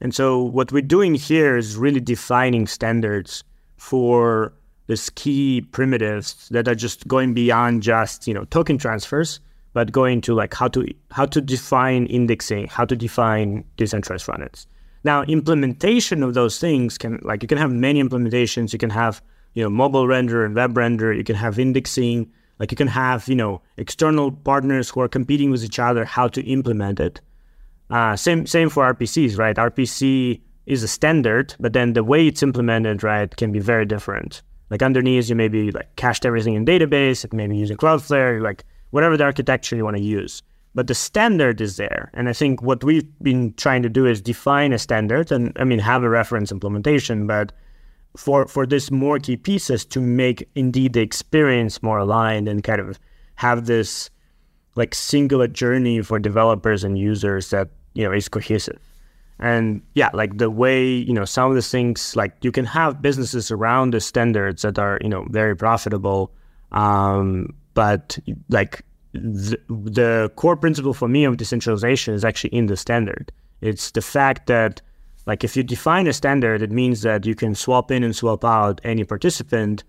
[0.00, 3.44] And so what we're doing here is really defining standards
[3.76, 4.52] for
[4.86, 9.40] these key primitives that are just going beyond just, you know, token transfers,
[9.74, 14.66] but going to like how to how to define indexing, how to define decentralized frontends.
[15.04, 18.72] Now, implementation of those things can like you can have many implementations.
[18.72, 19.22] You can have
[19.54, 21.12] you know mobile render and web render.
[21.12, 22.30] You can have indexing.
[22.58, 26.28] Like you can have you know external partners who are competing with each other how
[26.28, 27.20] to implement it.
[27.90, 29.56] Uh, same same for RPCs, right?
[29.56, 34.42] RPC is a standard, but then the way it's implemented, right, can be very different.
[34.70, 39.24] Like underneath, you maybe like cached everything in database, it using Cloudflare, like whatever the
[39.24, 40.42] architecture you want to use.
[40.74, 42.10] But the standard is there.
[42.12, 45.64] And I think what we've been trying to do is define a standard and I
[45.64, 47.52] mean have a reference implementation, but
[48.18, 52.80] for for this more key pieces to make indeed the experience more aligned and kind
[52.80, 52.98] of
[53.36, 54.10] have this
[54.74, 58.78] like singular journey for developers and users that you know is cohesive.
[59.38, 63.00] And yeah like the way you know some of the things like you can have
[63.00, 66.32] businesses around the standards that are you know very profitable
[66.72, 72.76] um, but like the, the core principle for me of decentralization is actually in the
[72.76, 73.30] standard.
[73.60, 74.82] It's the fact that
[75.28, 78.44] like if you define a standard it means that you can swap in and swap
[78.44, 79.84] out any participant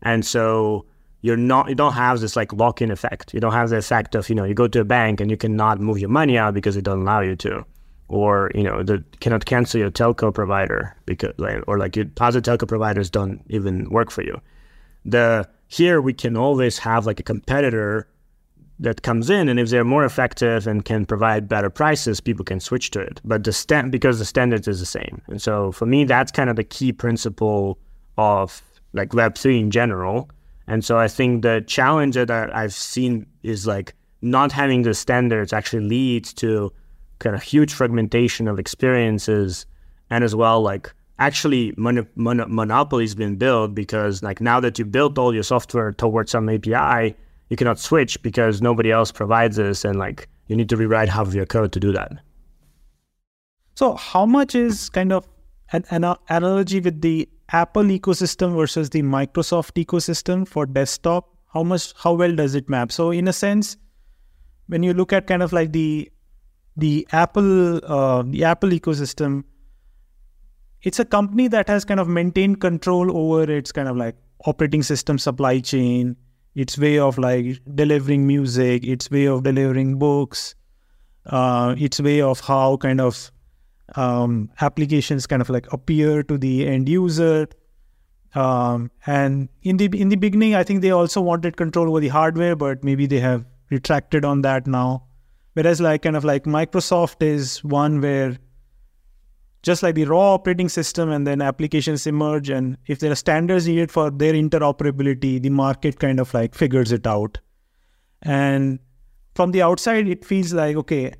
[0.00, 0.86] and so
[1.24, 3.32] you're not you don't have this like lock-in effect.
[3.32, 5.38] You don't have the effect of you know you go to a bank and you
[5.38, 7.64] cannot move your money out because it doesn't allow you to,
[8.08, 12.42] or you know the cannot cancel your telco provider because like or like your other
[12.42, 14.38] telco providers don't even work for you.
[15.06, 18.06] The here we can always have like a competitor
[18.80, 22.60] that comes in and if they're more effective and can provide better prices people can
[22.60, 23.20] switch to it.
[23.24, 25.22] But the stand because the standards is the same.
[25.28, 27.78] And so for me that's kind of the key principle
[28.18, 28.62] of
[28.92, 30.28] like web3 in general.
[30.66, 35.52] And so I think the challenge that I've seen is like not having the standards
[35.52, 36.72] actually leads to
[37.18, 39.66] kind of huge fragmentation of experiences
[40.10, 44.84] and as well like actually mon- mon- monopolies been built because like now that you
[44.84, 47.14] built all your software towards some API,
[47.50, 51.26] you cannot switch because nobody else provides this and like you need to rewrite half
[51.26, 52.12] of your code to do that.
[53.74, 55.26] So how much is kind of
[55.72, 61.92] an, an analogy with the Apple ecosystem versus the Microsoft ecosystem for desktop, how much
[61.96, 62.90] how well does it map?
[62.90, 63.76] So in a sense,
[64.66, 66.10] when you look at kind of like the
[66.76, 69.44] the Apple uh, the Apple ecosystem,
[70.82, 74.16] it's a company that has kind of maintained control over its kind of like
[74.46, 76.16] operating system supply chain,
[76.54, 80.54] its way of like delivering music, its way of delivering books,
[81.26, 83.30] uh, its way of how kind of
[83.96, 87.48] um, applications kind of like appear to the end user.
[88.34, 92.08] Um, and in the in the beginning, I think they also wanted control over the
[92.08, 95.04] hardware, but maybe they have retracted on that now.
[95.54, 98.38] Whereas like kind of like Microsoft is one where
[99.64, 103.66] just like the raw operating system and then applications emerge and if there are standards
[103.66, 107.38] needed for their interoperability the market kind of like figures it out
[108.22, 108.78] and
[109.34, 111.12] from the outside it feels like okay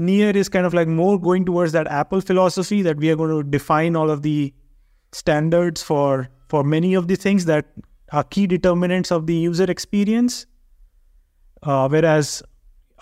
[0.00, 3.30] Near is kind of like more going towards that Apple philosophy that we are going
[3.30, 4.54] to define all of the
[5.12, 7.66] standards for for many of the things that
[8.12, 10.46] are key determinants of the user experience.
[11.62, 12.42] Uh, whereas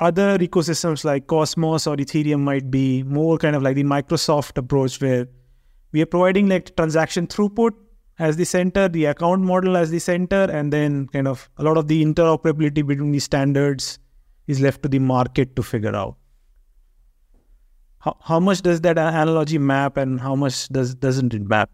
[0.00, 5.00] other ecosystems like Cosmos or Ethereum might be more kind of like the Microsoft approach
[5.00, 5.26] where
[5.92, 7.72] we are providing like transaction throughput
[8.18, 11.76] as the center, the account model as the center, and then kind of a lot
[11.76, 13.98] of the interoperability between the standards
[14.46, 16.16] is left to the market to figure out.
[18.00, 21.70] How, how much does that analogy map and how much does doesn't it map?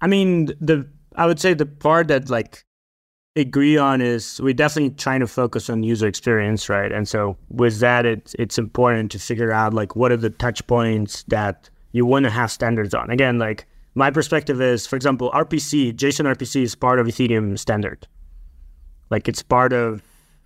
[0.00, 2.65] I mean the i would say the part that like
[3.36, 6.90] agree on is we're definitely trying to focus on user experience right?
[6.90, 10.66] And so with that it's it's important to figure out like what are the touch
[10.66, 13.10] points that you want to have standards on?
[13.10, 18.06] Again like my perspective is for example rpc json rpc is part of ethereum standard.
[19.10, 20.02] Like it's part of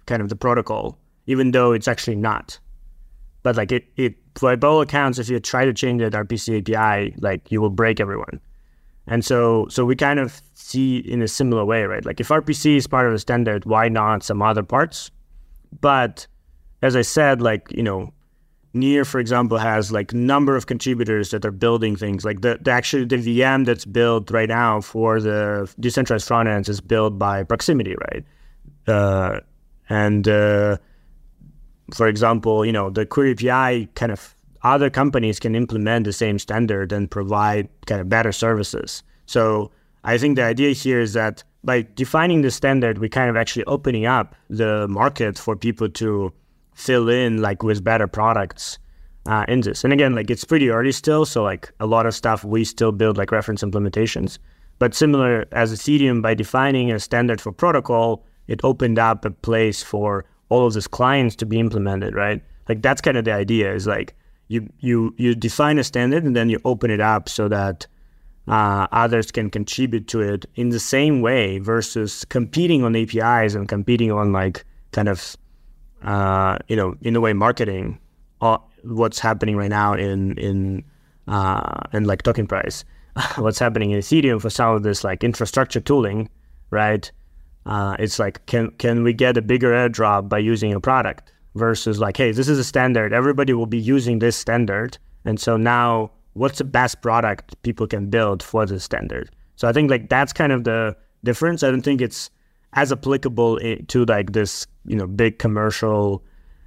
[0.07, 2.59] kind of the protocol even though it's actually not.
[3.43, 7.51] But like it, it both accounts, if you try to change that RPC API, like
[7.51, 8.41] you will break everyone.
[9.11, 12.05] And so, so we kind of see in a similar way, right?
[12.07, 15.11] Like if RPC is part of the standard, why not some other parts?
[15.81, 16.27] But
[16.81, 18.15] as I said, like you know,
[18.73, 22.25] Near, for example, has like number of contributors that are building things.
[22.25, 26.69] Like the, the actually the VM that's built right now for the decentralized front ends
[26.69, 28.25] is built by Proximity, right?
[28.87, 29.41] Uh,
[29.89, 30.77] and uh,
[31.93, 36.39] for example, you know, the Query API kind of other companies can implement the same
[36.39, 39.03] standard and provide kind of better services.
[39.27, 39.71] So
[40.05, 43.65] I think the idea here is that by defining the standard, we're kind of actually
[43.65, 46.33] opening up the market for people to
[46.75, 48.79] fill in like with better products
[49.27, 49.85] uh, in this.
[49.85, 52.93] And again, like it's pretty early still, so like a lot of stuff we still
[52.93, 54.39] build like reference implementations.
[54.79, 59.83] But similar as Ethereum, by defining a standard for protocol, it opened up a place
[59.83, 62.43] for all of these clients to be implemented, right?
[62.69, 64.17] Like that's kind of the idea is like
[64.51, 67.87] you you you define a standard and then you open it up so that
[68.49, 73.69] uh, others can contribute to it in the same way versus competing on APIs and
[73.69, 75.37] competing on like kind of
[76.03, 77.97] uh, you know in a way marketing
[78.41, 80.85] uh, what's happening right now in in
[81.29, 82.85] uh, in like token price,
[83.37, 86.29] what's happening in Ethereum for some of this like infrastructure tooling,
[86.71, 87.13] right?
[87.67, 91.99] Uh, it's like can can we get a bigger airdrop by using a product versus
[91.99, 93.13] like hey this is a standard.
[93.13, 94.99] Everybody will be using this standard.
[95.25, 99.31] And so now what's the best product people can build for the standard?
[99.57, 101.63] So I think like that's kind of the difference.
[101.63, 102.31] I don't think it's
[102.75, 106.25] as applicable to like this you know big commercial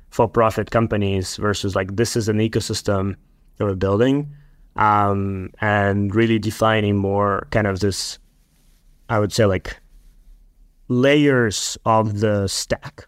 [0.10, 3.16] for profit companies versus like this is an ecosystem
[3.58, 4.34] that we're building
[4.76, 8.20] um, and really defining more kind of this
[9.10, 9.78] i would say like
[10.88, 13.08] layers of the stack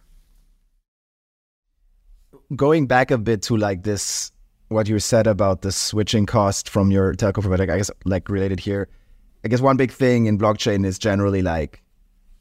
[2.56, 4.32] going back a bit to like this
[4.70, 8.60] what you said about the switching cost from your telco provider i guess like related
[8.60, 8.88] here
[9.44, 11.82] i guess one big thing in blockchain is generally like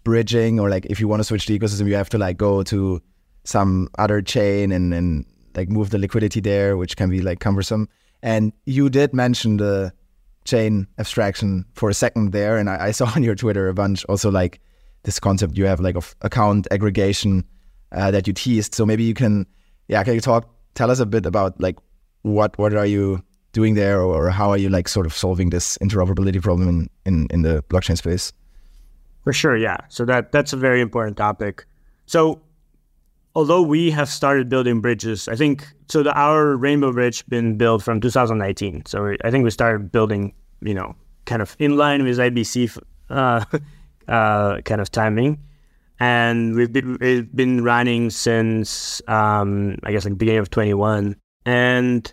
[0.05, 2.62] bridging or like if you want to switch the ecosystem you have to like go
[2.62, 3.00] to
[3.44, 5.24] some other chain and, and
[5.55, 7.88] like move the liquidity there, which can be like cumbersome.
[8.22, 9.92] And you did mention the
[10.44, 14.05] chain abstraction for a second there, and I, I saw on your Twitter a bunch
[14.07, 14.61] also like
[15.05, 17.44] this concept you have like of account aggregation
[17.92, 18.74] uh, that you teased.
[18.74, 19.46] So maybe you can,
[19.89, 20.49] yeah, can you talk?
[20.74, 21.76] Tell us a bit about like
[22.22, 23.22] what what are you
[23.53, 27.26] doing there, or how are you like sort of solving this interoperability problem in in,
[27.30, 28.32] in the blockchain space?
[29.22, 29.78] For sure, yeah.
[29.89, 31.66] So that that's a very important topic.
[32.07, 32.43] So
[33.35, 36.03] although we have started building bridges, I think so.
[36.03, 38.87] The, our Rainbow Bridge been built from 2019.
[38.87, 42.78] So I think we started building, you know, kind of in line with IBC
[43.11, 43.45] uh,
[44.09, 45.39] uh, kind of timing,
[46.05, 51.16] and we've been we've been running since um, I guess like beginning of 21.
[51.46, 52.12] And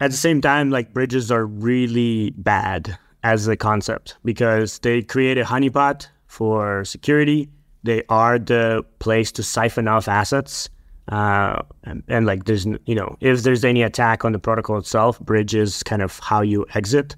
[0.00, 5.38] at the same time, like bridges are really bad as a concept because they create
[5.38, 7.48] a honeypot for security
[7.86, 10.68] they are the place to siphon off assets.
[11.08, 15.20] Uh, and, and, like there's you know if there's any attack on the protocol itself,
[15.20, 17.14] bridge is kind of how you exit.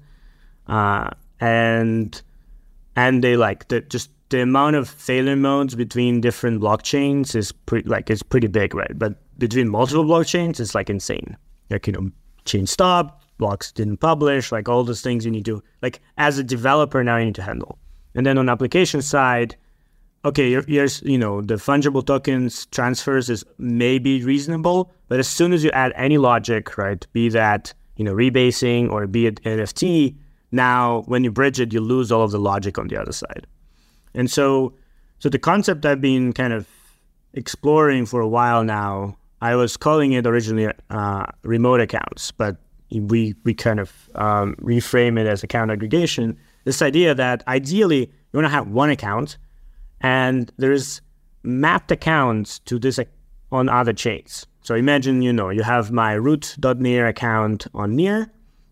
[0.67, 2.21] Uh, and
[2.95, 7.87] and they like the just the amount of failure modes between different blockchains is pretty
[7.89, 8.97] like it's pretty big, right?
[8.97, 11.37] But between multiple blockchains, it's like insane.
[11.69, 12.11] Like you know,
[12.45, 16.43] chain stop, blocks didn't publish, like all those things you need to like as a
[16.43, 17.79] developer now you need to handle.
[18.15, 19.55] And then on application side,
[20.25, 25.63] okay, here's you know the fungible tokens transfers is maybe reasonable, but as soon as
[25.63, 30.15] you add any logic, right, be that you know rebasing or be it NFT,
[30.51, 33.47] now when you bridge it, you lose all of the logic on the other side.
[34.13, 34.73] And so,
[35.19, 36.67] so the concept I've been kind of
[37.33, 42.57] exploring for a while now, I was calling it originally uh, remote accounts, but
[42.91, 46.37] we we kind of um, reframe it as account aggregation.
[46.65, 49.37] This idea that ideally you want to have one account
[50.01, 51.01] and there's
[51.43, 52.99] mapped accounts to this
[53.51, 54.45] on other chains.
[54.61, 58.31] So imagine, you know, you have my root.near account on Near,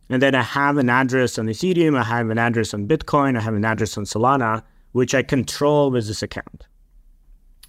[0.09, 3.41] and then I have an address on Ethereum, I have an address on Bitcoin, I
[3.41, 4.63] have an address on Solana,
[4.97, 6.65] which I control with this account.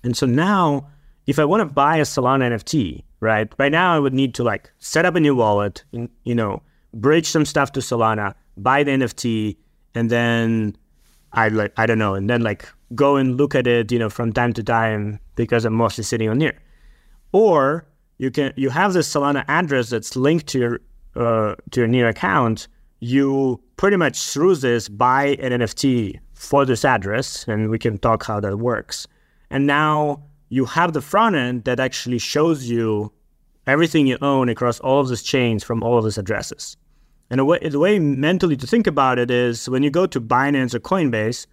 [0.02, 0.88] And so now,
[1.26, 4.42] if I want to buy a Solana NFT, right, right now I would need to
[4.42, 6.62] like set up a new wallet, you know,
[6.94, 9.58] bridge some stuff to Solana, buy the NFT,
[9.94, 10.74] and then
[11.34, 14.08] I like I don't know, and then like go and look at it, you know,
[14.08, 16.58] from time to time because I'm mostly sitting on Near.
[17.32, 20.80] Or you can you have this Solana address that's linked to your
[21.14, 22.68] uh, to your Near account.
[23.00, 28.24] You pretty much through this buy an NFT for this address, and we can talk
[28.24, 29.06] how that works.
[29.50, 33.12] And now you have the front end that actually shows you
[33.66, 36.76] everything you own across all of these chains from all of these addresses.
[37.30, 40.20] And the way, the way mentally to think about it is when you go to
[40.20, 41.46] Binance or Coinbase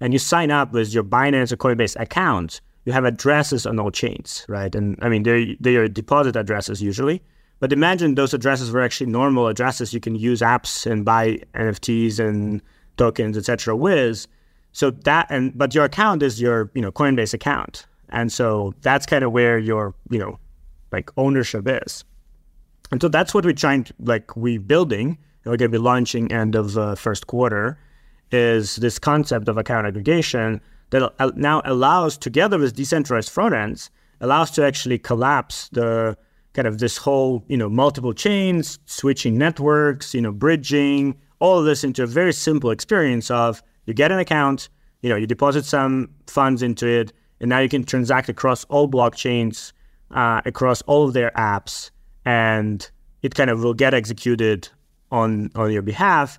[0.00, 3.90] and you sign up with your Binance or Coinbase account, you have addresses on all
[3.90, 4.74] chains, right?
[4.74, 7.22] And I mean, they're, they are deposit addresses usually.
[7.60, 12.18] But imagine those addresses were actually normal addresses you can use apps and buy NFTs
[12.18, 12.62] and
[13.00, 13.74] tokens, etc.
[13.74, 14.26] with.
[14.72, 19.06] So that and but your account is your you know Coinbase account, and so that's
[19.06, 20.38] kind of where your you know
[20.92, 22.04] like ownership is.
[22.92, 25.18] And so that's what we're trying to like we building.
[25.42, 27.78] And We're going to be launching end of the first quarter.
[28.32, 31.02] Is this concept of account aggregation that
[31.36, 33.90] now allows, together with decentralized front ends,
[34.20, 36.16] allows to actually collapse the
[36.52, 41.64] kind of this whole, you know, multiple chains, switching networks, you know, bridging, all of
[41.64, 44.68] this into a very simple experience of you get an account,
[45.02, 48.88] you know, you deposit some funds into it, and now you can transact across all
[48.88, 49.72] blockchains,
[50.12, 51.90] uh, across all of their apps,
[52.24, 52.90] and
[53.22, 54.68] it kind of will get executed
[55.10, 56.38] on on your behalf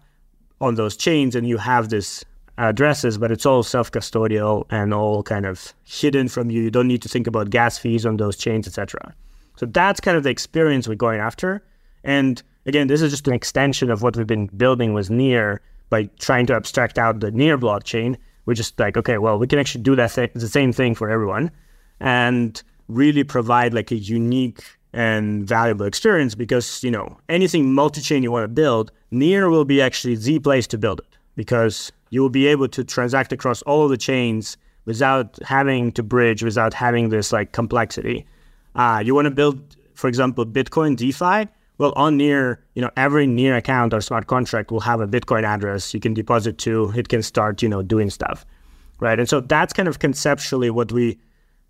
[0.62, 2.24] on those chains, and you have this
[2.58, 6.62] addresses, but it's all self-custodial and all kind of hidden from you.
[6.62, 9.16] You don't need to think about gas fees on those chains, etc.
[9.58, 11.64] So that's kind of the experience we're going after.
[12.04, 16.10] And again, this is just an extension of what we've been building with Near by
[16.20, 18.18] trying to abstract out the Near blockchain.
[18.46, 21.10] We're just like, okay, well, we can actually do that th- the same thing for
[21.10, 21.52] everyone,
[22.00, 28.32] and really provide like a unique and valuable experience because you know anything multi-chain you
[28.32, 32.30] want to build, Near will be actually the place to build it because you will
[32.30, 37.10] be able to transact across all of the chains without having to bridge, without having
[37.10, 38.26] this like complexity.
[38.76, 41.50] Uh, you want to build, for example, Bitcoin DeFi.
[41.82, 45.44] Well, on Near, you know, every Near account or smart contract will have a Bitcoin
[45.44, 46.94] address you can deposit to.
[46.96, 48.46] It can start, you know, doing stuff,
[49.00, 49.18] right?
[49.18, 51.18] And so that's kind of conceptually what we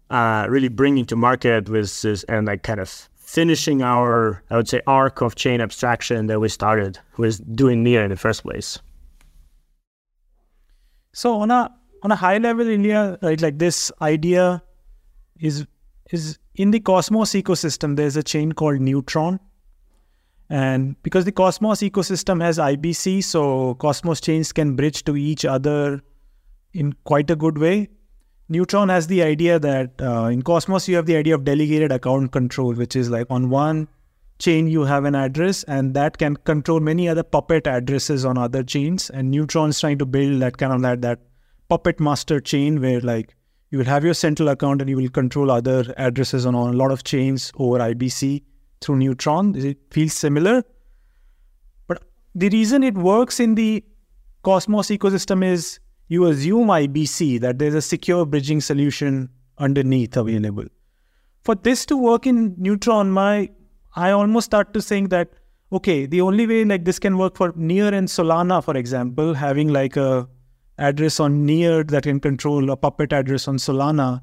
[0.10, 4.68] uh, really bringing to market with this, and like kind of finishing our, I would
[4.68, 8.80] say, arc of chain abstraction that we started with doing Near in the first place.
[11.14, 14.62] So on a on a high level, Illia, right, like this idea
[15.40, 15.66] is
[16.12, 17.96] is in the Cosmos ecosystem.
[17.96, 19.40] There's a chain called Neutron,
[20.52, 26.02] and because the Cosmos ecosystem has IBC, so Cosmos chains can bridge to each other
[26.74, 27.88] in quite a good way.
[28.50, 32.34] Neutron has the idea that uh, in Cosmos you have the idea of delegated account
[32.34, 33.88] control, which is like on one
[34.40, 38.64] chain you have an address and that can control many other puppet addresses on other
[38.64, 41.20] chains and neutron's trying to build that kind of that that
[41.70, 43.36] puppet master chain where like
[43.70, 46.92] you will have your central account and you will control other addresses on a lot
[46.92, 48.42] of chains over ibc
[48.82, 49.56] through neutron.
[49.56, 50.64] It feels similar.
[51.88, 52.04] But
[52.36, 53.84] the reason it works in the
[54.44, 59.30] cosmos ecosystem is you assume ibc that there's a secure bridging solution
[59.60, 60.66] underneath available.
[61.44, 63.50] For this to work in neutron my
[63.96, 65.30] I almost start to think that
[65.72, 69.70] okay, the only way like this can work for Near and Solana, for example, having
[69.70, 70.28] like a
[70.78, 74.22] address on Near that can control a puppet address on Solana,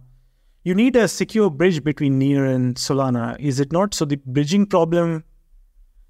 [0.64, 3.94] you need a secure bridge between Near and Solana, is it not?
[3.94, 5.24] So the bridging problem,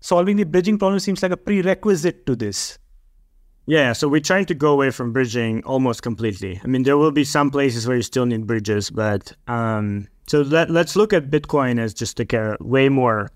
[0.01, 2.79] solving the bridging problem seems like a prerequisite to this.
[3.67, 6.59] Yeah, so we're trying to go away from bridging almost completely.
[6.65, 10.41] I mean, there will be some places where you still need bridges, but um, so
[10.41, 13.29] let, let's look at Bitcoin as just like a way more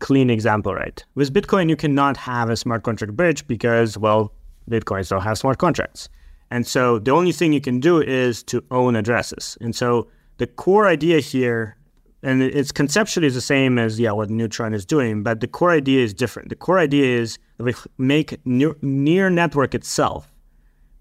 [0.00, 1.02] clean example, right?
[1.14, 4.32] With Bitcoin, you cannot have a smart contract bridge because, well,
[4.70, 6.08] Bitcoin still has smart contracts.
[6.50, 9.58] And so the only thing you can do is to own addresses.
[9.60, 10.08] And so
[10.38, 11.76] the core idea here,
[12.22, 16.02] and it's conceptually the same as yeah what Neutron is doing, but the core idea
[16.02, 16.48] is different.
[16.48, 20.32] The core idea is that we make near, network itself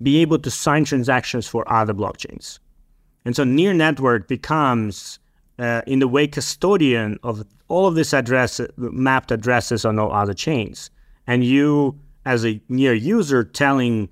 [0.01, 2.59] be able to sign transactions for other blockchains.
[3.25, 5.19] And so near network becomes
[5.57, 10.33] uh, in the way custodian of all of this address mapped addresses on all other
[10.33, 10.91] chains
[11.25, 14.09] and you as a near user telling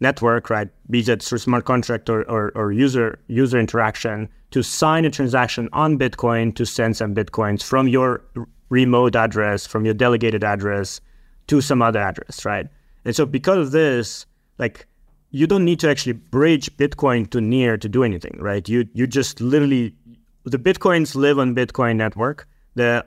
[0.00, 0.68] network right?
[0.90, 5.68] Be that through smart contract or, or, or user user interaction to sign a transaction
[5.72, 8.22] on bitcoin to send some bitcoins from your
[8.70, 11.00] remote address from your delegated address
[11.46, 12.66] to some other address right?
[13.04, 14.26] And so because of this
[14.58, 14.86] like
[15.30, 18.68] you don't need to actually bridge bitcoin to near to do anything right?
[18.68, 19.94] You you just literally
[20.44, 22.46] the bitcoins live on bitcoin network.
[22.74, 23.04] The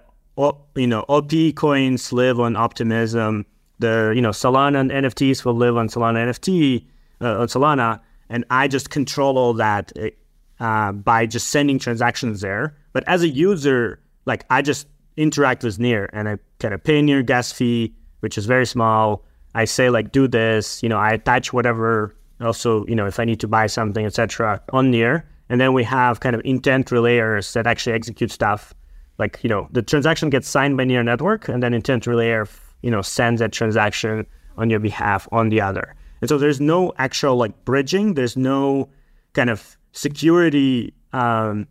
[0.76, 3.46] you know OP coins live on Optimism.
[3.82, 6.86] The you know Solana and NFTs will live on Solana NFT
[7.20, 9.92] uh, on Solana, and I just control all that
[10.60, 12.78] uh, by just sending transactions there.
[12.94, 17.02] But as a user, like I just interact with Near, and I kind of pay
[17.02, 19.26] Near gas fee, which is very small.
[19.56, 22.16] I say like do this, you know, I attach whatever.
[22.40, 25.84] Also, you know, if I need to buy something, etc., on Near, and then we
[25.84, 28.74] have kind of intent relayers that actually execute stuff
[29.22, 32.48] like you know the transaction gets signed by near network and then intent relayer
[32.82, 34.26] you know sends that transaction
[34.58, 35.96] on your behalf on the other.
[36.22, 38.14] And so there's no actual like bridging.
[38.14, 38.90] There's no
[39.34, 41.68] kind of security um,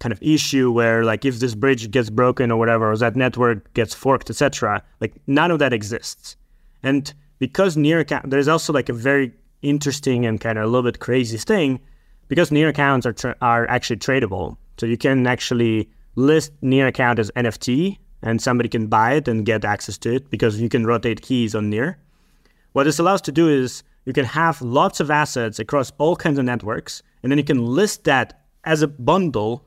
[0.00, 3.72] kind of issue where like if this bridge gets broken or whatever or that network
[3.72, 6.36] gets forked etc like none of that exists.
[6.82, 9.32] And because near account there's also like a very
[9.62, 11.80] interesting and kind of a little bit crazy thing
[12.26, 14.56] because near accounts are tra- are actually tradable.
[14.78, 19.44] So you can actually list Near account as NFT and somebody can buy it and
[19.44, 21.98] get access to it because you can rotate keys on Near.
[22.72, 26.38] What this allows to do is you can have lots of assets across all kinds
[26.38, 29.66] of networks, and then you can list that as a bundle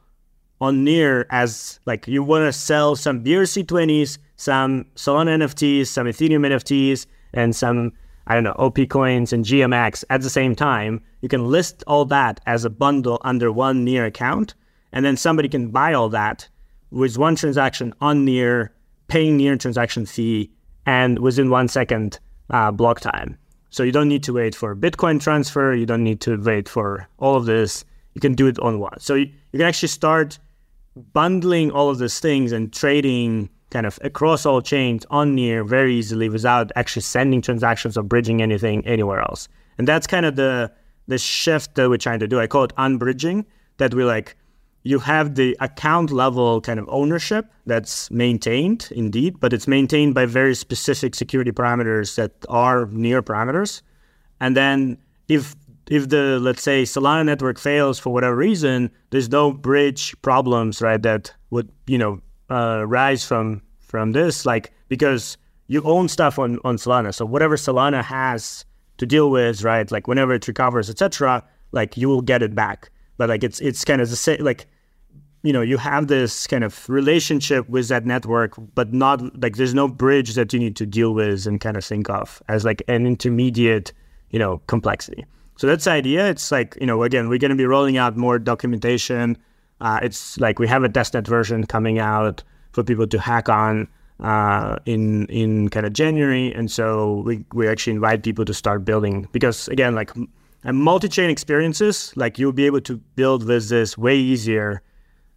[0.61, 6.47] on Near as like you want to sell some BRC20s, some Solana NFTs, some Ethereum
[6.47, 7.91] NFTs, and some
[8.27, 12.05] I don't know OP coins and GMX at the same time, you can list all
[12.05, 14.55] that as a bundle under one Near account,
[14.91, 16.49] and then somebody can buy all that
[16.95, 18.71] with one transaction on Near,
[19.07, 20.49] paying Near transaction fee,
[20.85, 22.19] and within one second
[22.49, 23.37] uh, block time.
[23.69, 25.73] So you don't need to wait for Bitcoin transfer.
[25.73, 27.83] You don't need to wait for all of this.
[28.13, 28.97] You can do it on one.
[29.01, 30.39] So you, you can actually start
[31.11, 35.95] bundling all of these things and trading kind of across all chains on near very
[35.95, 39.49] easily without actually sending transactions or bridging anything anywhere else.
[39.77, 40.71] And that's kind of the
[41.07, 42.39] the shift that we're trying to do.
[42.39, 43.45] I call it unbridging.
[43.77, 44.37] That we like
[44.85, 50.27] you have the account level kind of ownership that's maintained indeed, but it's maintained by
[50.27, 53.81] very specific security parameters that are near parameters.
[54.39, 55.55] And then if
[55.89, 61.01] if the let's say Solana network fails for whatever reason, there's no bridge problems, right?
[61.01, 62.21] That would you know
[62.51, 67.55] uh, rise from from this, like because you own stuff on on Solana, so whatever
[67.55, 68.65] Solana has
[68.97, 69.89] to deal with, right?
[69.89, 72.91] Like whenever it recovers, etc., like you will get it back.
[73.17, 74.67] But like it's it's kind of the same, like
[75.45, 79.75] you know you have this kind of relationship with that network, but not like there's
[79.75, 82.81] no bridge that you need to deal with and kind of think of as like
[82.87, 83.93] an intermediate,
[84.31, 85.23] you know, complexity.
[85.57, 86.27] So that's the idea.
[86.27, 89.37] It's like, you know, again, we're going to be rolling out more documentation.
[89.79, 93.87] Uh, it's like we have a testnet version coming out for people to hack on
[94.21, 98.83] uh, in in kind of January, and so we we actually invite people to start
[98.83, 100.11] building because again, like
[100.63, 104.81] multi-chain experiences, like you'll be able to build with this way easier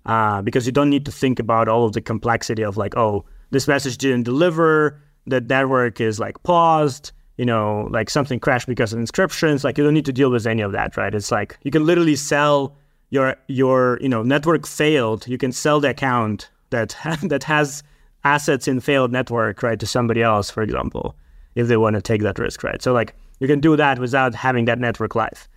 [0.06, 3.24] uh, because you don't need to think about all of the complexity of like, oh,
[3.50, 8.92] this message didn't deliver, the network is like paused you know, like something crashed because
[8.92, 9.64] of inscriptions.
[9.64, 11.14] Like you don't need to deal with any of that, right?
[11.14, 12.76] It's like you can literally sell
[13.10, 15.26] your your you know network failed.
[15.26, 17.82] You can sell the account that that has
[18.24, 21.14] assets in failed network, right, to somebody else, for example,
[21.54, 22.82] if they want to take that risk, right?
[22.82, 25.48] So like you can do that without having that network live,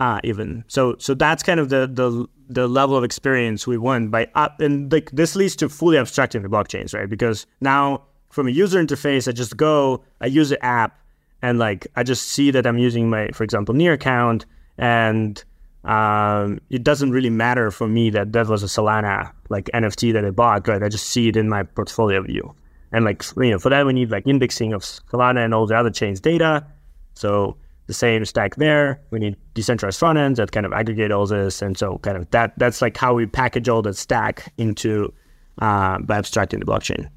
[0.00, 0.64] uh, even.
[0.66, 4.60] So so that's kind of the the the level of experience we want by up
[4.60, 7.08] and like this leads to fully abstracting the blockchains, right?
[7.08, 10.98] Because now from a user interface, I just go, I use the app
[11.42, 14.46] and like I just see that I'm using my, for example, Near account,
[14.78, 15.42] and
[15.84, 20.24] um, it doesn't really matter for me that that was a Solana like NFT that
[20.24, 20.82] I bought, right?
[20.82, 22.54] I just see it in my portfolio view,
[22.92, 25.76] and like you know, for that we need like indexing of Solana and all the
[25.76, 26.66] other chains data.
[27.14, 27.56] So
[27.90, 29.00] the same stack there.
[29.10, 32.30] We need decentralized front ends that kind of aggregate all this, and so kind of
[32.30, 35.12] that that's like how we package all that stack into
[35.60, 37.10] uh, by abstracting the blockchain.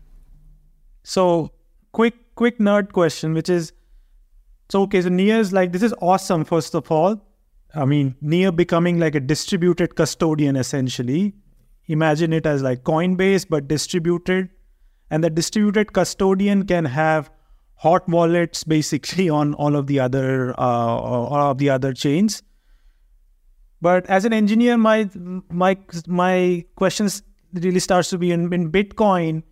[1.03, 1.51] So
[1.91, 3.71] quick quick nerd question, which is
[4.73, 7.21] so, okay, so Near is like, this is awesome, first of all.
[7.75, 11.35] I mean, Near becoming like a distributed custodian essentially.
[11.87, 14.49] Imagine it as like Coinbase, but distributed.
[15.11, 17.29] And the distributed custodian can have
[17.83, 22.41] hot wallets basically on all of the other uh, all of the other chains.
[23.81, 25.09] But as an engineer, my
[25.49, 25.77] my
[26.07, 27.23] my questions
[27.53, 29.43] really starts to be in, in Bitcoin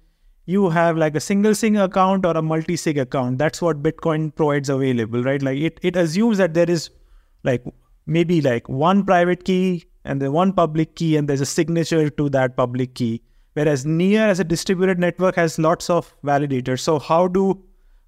[0.46, 3.38] you have like a single sig account or a multi sig account.
[3.38, 5.42] That's what Bitcoin provides available, right?
[5.42, 6.90] Like it, it assumes that there is
[7.44, 7.64] like
[8.06, 12.30] maybe like one private key and then one public key and there's a signature to
[12.30, 13.22] that public key.
[13.54, 16.80] Whereas Near as a distributed network has lots of validators.
[16.80, 17.62] So how do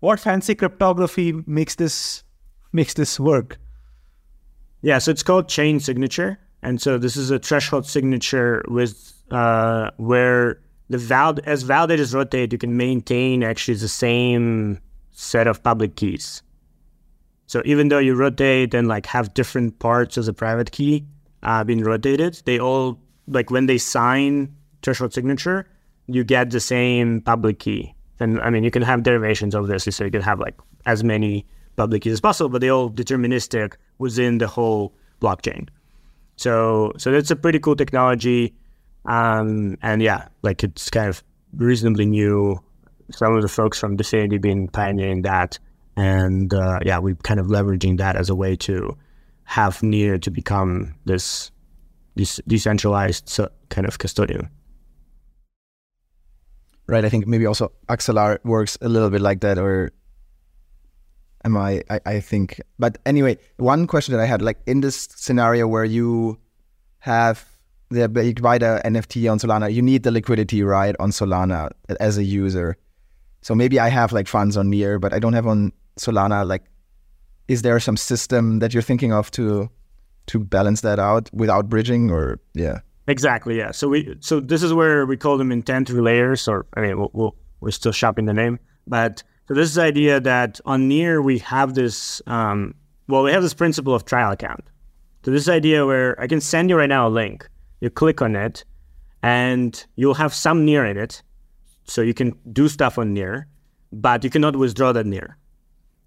[0.04, 2.26] what fancy cryptography makes this
[2.74, 3.58] makes this work?
[4.82, 6.38] Yeah, so it's called chain signature.
[6.62, 12.52] And so this is a threshold signature with uh, where the val as validators rotate,
[12.52, 14.78] you can maintain actually the same
[15.12, 16.44] set of public keys.
[17.48, 21.06] So even though you rotate and like have different parts of the private key
[21.44, 25.66] uh, being rotated, they all like when they sign threshold signature,
[26.08, 27.96] you get the same public key.
[28.24, 30.56] And I mean, you can have derivations of this, so you can have like
[30.86, 31.46] as many
[31.76, 35.68] public keys as possible, but they're all deterministic within the whole blockchain.
[36.38, 38.54] So so that's a pretty cool technology.
[39.06, 41.22] Um, and yeah, like it's kind of
[41.58, 42.60] reasonably new.
[43.12, 45.60] Some of the folks from DFINITY been pioneering that,
[45.98, 48.98] and uh, yeah, we're kind of leveraging that as a way to
[49.44, 51.52] have Near to become this
[52.16, 54.50] this decentralized kind of custodian.
[56.88, 57.06] Right.
[57.06, 59.92] I think maybe also Axelar works a little bit like that, or
[61.46, 62.00] am I, I?
[62.06, 62.62] I think.
[62.78, 66.38] But anyway, one question that I had, like in this scenario where you
[67.00, 67.46] have
[67.90, 71.70] the you buy the NFT on Solana, you need the liquidity right on Solana
[72.00, 72.76] as a user.
[73.42, 76.46] So maybe I have like funds on Near, but I don't have on Solana.
[76.48, 76.64] Like,
[77.48, 79.70] is there some system that you're thinking of to
[80.28, 82.80] to balance that out without bridging, or yeah?
[83.08, 83.58] Exactly.
[83.58, 83.72] Yeah.
[83.72, 87.12] So we so this is where we call them intent relayers, or I mean, we'll,
[87.14, 91.22] we'll, we're still shopping the name, but so this is the idea that on Near
[91.22, 92.22] we have this.
[92.28, 92.76] Um,
[93.10, 94.64] well, we have this principle of trial account.
[95.26, 97.48] So this idea where I can send you right now a link.
[97.82, 98.64] You click on it,
[99.22, 101.22] and you'll have some Near in it,
[101.84, 103.48] so you can do stuff on Near,
[103.92, 105.38] but you cannot withdraw that Near.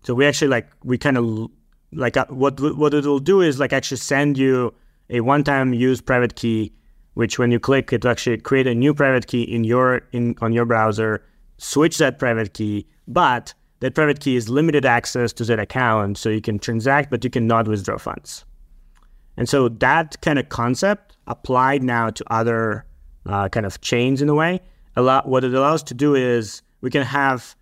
[0.05, 1.51] So we actually like we kind of
[1.92, 4.72] like uh, what what it will do is like actually send you
[5.11, 6.72] a one-time use private key
[7.16, 10.52] which when you click it actually create a new private key in your in on
[10.52, 11.22] your browser
[11.58, 16.28] switch that private key but that private key is limited access to that account so
[16.28, 18.44] you can transact but you cannot withdraw funds.
[19.36, 22.86] And so that kind of concept applied now to other
[23.26, 24.60] uh, kind of chains in a way.
[24.96, 27.54] A lot what it allows to do is we can have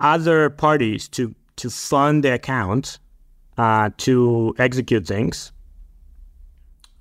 [0.00, 2.98] other parties to to fund the account
[3.58, 5.52] uh, to execute things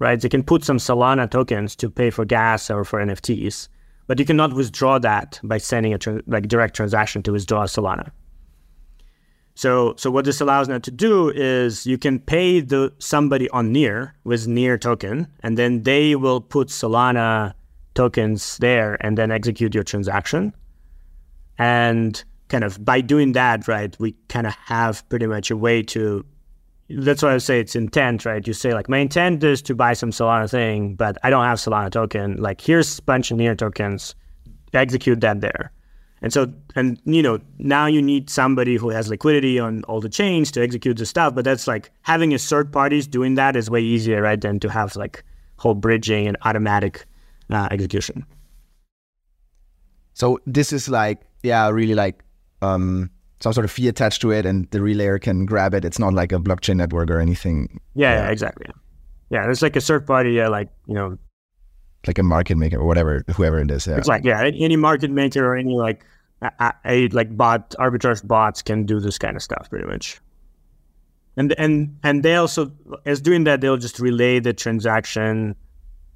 [0.06, 0.22] right?
[0.22, 3.68] They can put some Solana tokens to pay for gas or for NFTs,
[4.06, 8.12] but you cannot withdraw that by sending a tra- like direct transaction to withdraw Solana.
[9.56, 13.72] So, so what this allows now to do is you can pay the somebody on
[13.72, 17.56] Near with Near token, and then they will put Solana
[17.96, 20.54] tokens there and then execute your transaction.
[21.58, 25.82] And kind of by doing that, right, we kind of have pretty much a way
[25.82, 26.24] to
[26.90, 28.46] that's why I say it's intent, right?
[28.46, 31.58] You say like my intent is to buy some Solana thing, but I don't have
[31.58, 32.38] Solana token.
[32.38, 34.16] Like here's a bunch of near tokens,
[34.74, 35.72] execute that there.
[36.22, 40.10] And so, and you know, now you need somebody who has liquidity on all the
[40.10, 41.36] chains to execute the stuff.
[41.36, 44.40] But that's like having a third parties doing that is way easier, right?
[44.40, 45.24] Than to have like
[45.58, 47.06] whole bridging and automatic
[47.50, 48.26] uh, execution.
[50.14, 52.24] So this is like, yeah, really like
[52.62, 53.10] um,
[53.46, 55.86] some sort of fee attached to it and the relayer can grab it.
[55.86, 57.80] It's not like a blockchain network or anything.
[57.94, 58.66] Yeah, yeah exactly.
[59.30, 61.16] Yeah, it's like a third party, yeah, like, you know,
[62.08, 63.86] like a market maker or whatever, whoever it is.
[63.86, 63.98] Yeah.
[63.98, 66.04] It's like, yeah, any market maker or any like,
[66.42, 70.20] a, a, like bot arbitrage bots can do this kind of stuff pretty much.
[71.38, 72.72] And, and, and they also,
[73.06, 75.56] as doing that, they'll just relay the transaction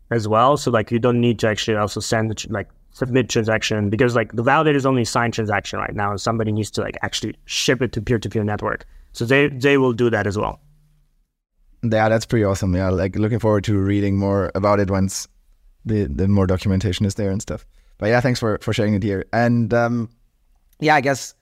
[0.10, 0.58] as well.
[0.58, 2.70] So like, you don't need to actually also send the, like
[3.00, 6.70] submit transaction because like the validator is only signed transaction right now and somebody needs
[6.72, 8.86] to like actually ship it to peer-to-peer network.
[9.14, 10.60] So they they will do that as well.
[11.82, 12.76] Yeah that's pretty awesome.
[12.76, 15.28] Yeah like looking forward to reading more about it once
[15.86, 17.66] the the more documentation is there and stuff.
[17.98, 19.26] But yeah thanks for for sharing it here.
[19.34, 20.10] And um
[20.82, 21.34] yeah i guess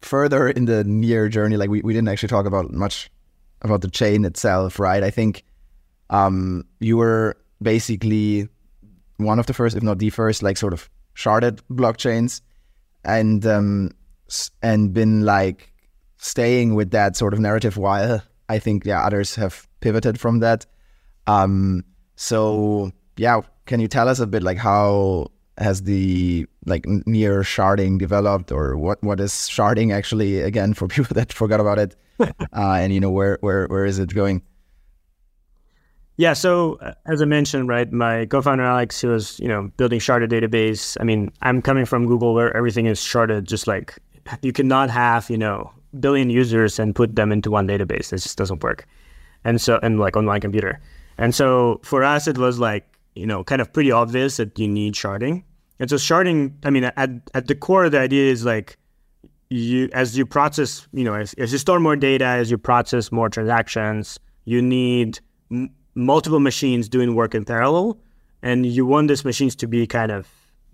[0.00, 3.10] further in the near journey like we, we didn't actually talk about much
[3.62, 5.02] about the chain itself right?
[5.02, 5.44] I think
[6.10, 8.48] um you were basically
[9.18, 10.88] one of the first, if not the first, like sort of
[11.18, 12.40] sharded blockchains,
[13.04, 13.90] and um,
[14.62, 15.72] and been like
[16.18, 20.66] staying with that sort of narrative while I think yeah others have pivoted from that.
[21.26, 21.84] Um,
[22.16, 27.98] so yeah, can you tell us a bit like how has the like near sharding
[27.98, 32.32] developed, or what what is sharding actually again for people that forgot about it, uh,
[32.52, 34.42] and you know where where where is it going?
[36.18, 36.32] Yeah.
[36.32, 40.30] So uh, as I mentioned, right, my co-founder Alex, who was you know building sharded
[40.30, 40.96] database.
[41.00, 43.44] I mean, I'm coming from Google where everything is sharded.
[43.44, 43.96] Just like
[44.42, 48.12] you cannot have you know billion users and put them into one database.
[48.12, 48.86] It just doesn't work.
[49.44, 50.80] And so and like on my computer.
[51.18, 54.66] And so for us, it was like you know kind of pretty obvious that you
[54.66, 55.44] need sharding.
[55.78, 58.76] And so sharding, I mean, at at the core, the idea is like
[59.50, 63.12] you as you process, you know, as, as you store more data, as you process
[63.12, 65.20] more transactions, you need
[65.94, 67.98] multiple machines doing work in parallel,
[68.42, 70.28] and you want these machines to be kind of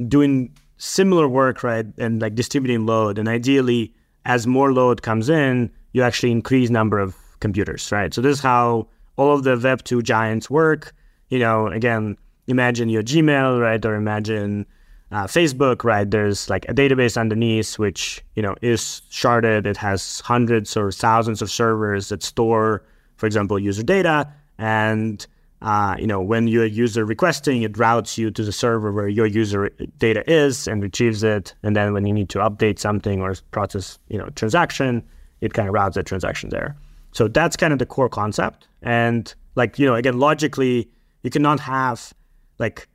[0.09, 3.19] doing similar work, right, and like distributing load.
[3.19, 3.93] And ideally,
[4.25, 8.13] as more load comes in, you actually increase number of computers, right?
[8.13, 10.93] So this is how all of the Web two giants work.
[11.29, 12.17] You know, again,
[12.47, 14.67] imagine your Gmail, right, or imagine
[15.13, 16.11] uh, Facebook, right?
[16.11, 19.67] There's like a database underneath, which you know is sharded.
[19.67, 22.83] It has hundreds or thousands of servers that store,
[23.17, 24.29] for example, user data
[24.59, 25.27] and
[25.63, 29.09] uh, you know when you're a user requesting, it routes you to the server where
[29.09, 31.55] your user data is and retrieves it.
[31.63, 35.03] And then when you need to update something or process you know transaction,
[35.41, 36.77] it kind of routes that transaction there.
[37.13, 38.69] So that's kind of the core concept.
[38.83, 40.89] And like you know again logically,
[41.23, 42.13] you cannot have
[42.59, 42.89] like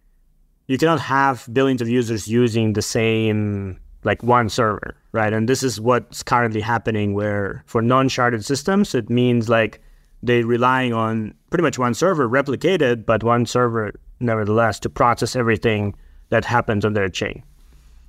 [0.67, 5.33] you cannot have billions of users using the same like one server, right?
[5.33, 9.81] And this is what's currently happening where for non-sharded systems, it means like
[10.21, 15.95] they relying on pretty much one server replicated, but one server nevertheless to process everything
[16.29, 17.43] that happens on their chain.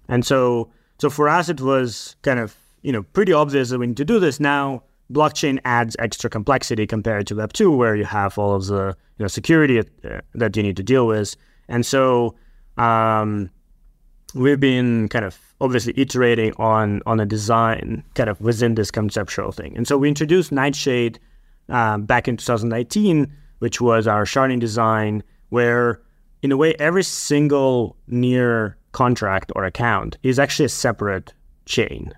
[0.09, 3.87] And so, so for us, it was kind of you know pretty obvious that we
[3.87, 4.41] need to do this.
[4.41, 4.83] Now,
[5.13, 9.25] blockchain adds extra complexity compared to Web two, where you have all of the you
[9.25, 11.37] know security uh, that you need to deal with.
[11.69, 12.35] And so
[12.77, 13.51] um,
[14.35, 19.53] we've been kind of obviously iterating on on a design kind of within this conceptual
[19.53, 19.77] thing.
[19.77, 21.21] And so we introduced Nightshade
[21.71, 26.01] uh, back in 2019, which was our sharding design, where
[26.43, 31.33] in a way every single near contract or account is actually a separate
[31.67, 32.13] chain.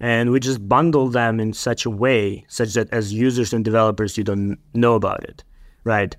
[0.00, 4.18] And we just bundle them in such a way such that as users and developers,
[4.18, 5.42] you don't know about it,
[5.84, 6.14] right?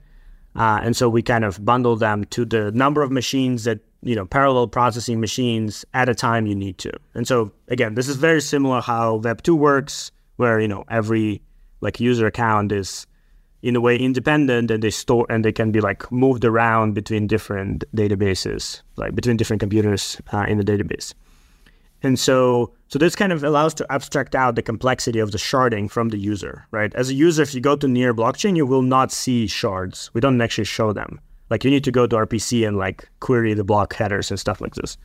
[0.55, 4.15] Uh, and so we kind of bundle them to the number of machines that, you
[4.15, 6.91] know, parallel processing machines at a time you need to.
[7.13, 11.41] And so again, this is very similar how Web2 works, where, you know, every
[11.85, 13.07] like user account is
[13.61, 17.27] in a way independent and they store and they can be like moved around between
[17.27, 21.13] different databases, like between different computers uh, in the database.
[22.03, 25.89] And so, so this kind of allows to abstract out the complexity of the sharding
[25.89, 26.93] from the user, right?
[26.93, 30.11] As a user, if you go to near blockchain, you will not see shards.
[30.13, 31.19] We don't actually show them.
[31.49, 34.61] Like you need to go to RPC and like query the block headers and stuff
[34.61, 34.97] like this.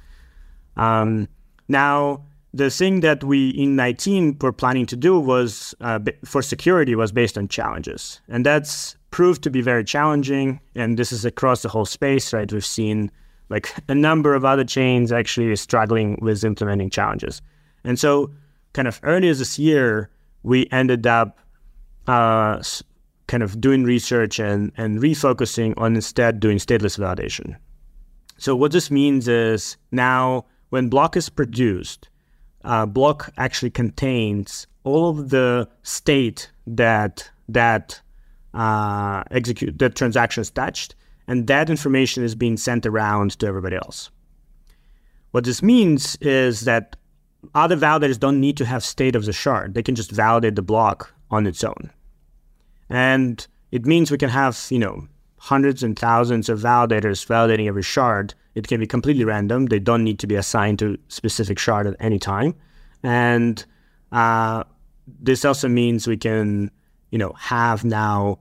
[0.76, 1.28] Um,
[1.68, 6.94] now, the thing that we in 19 were planning to do was uh, for security
[6.94, 10.60] was based on challenges, and that's proved to be very challenging.
[10.74, 12.52] And this is across the whole space, right?
[12.52, 13.10] We've seen
[13.48, 17.42] like a number of other chains actually struggling with implementing challenges.
[17.84, 18.30] And so,
[18.72, 20.10] kind of earlier this year,
[20.42, 21.38] we ended up
[22.06, 22.62] uh,
[23.26, 27.56] kind of doing research and, and refocusing on instead doing stateless validation.
[28.38, 32.08] So, what this means is now when block is produced,
[32.64, 38.00] uh, block actually contains all of the state that that
[38.54, 40.94] uh, execute that transaction is touched
[41.26, 44.10] and that information is being sent around to everybody else.
[45.30, 46.96] What this means is that
[47.54, 49.74] other validators don't need to have state of the shard.
[49.74, 51.90] They can just validate the block on its own.
[52.88, 55.06] And it means we can have, you know,
[55.38, 58.34] hundreds and thousands of validators validating every shard.
[58.60, 59.66] It can be completely random.
[59.66, 62.54] They don't need to be assigned to specific shard at any time.
[63.02, 63.64] And
[64.12, 64.64] uh,
[65.22, 66.70] this also means we can,
[67.10, 68.38] you know, have now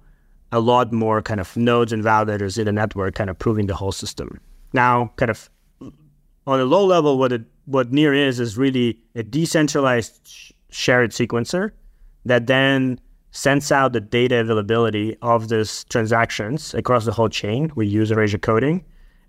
[0.51, 3.75] a lot more kind of nodes and validators in the network, kind of proving the
[3.75, 4.41] whole system.
[4.73, 5.49] Now, kind of
[6.45, 11.11] on a low level, what it what Near is is really a decentralized sh- shared
[11.11, 11.71] sequencer
[12.25, 12.99] that then
[13.31, 17.71] sends out the data availability of these transactions across the whole chain.
[17.75, 18.83] We use erasure coding,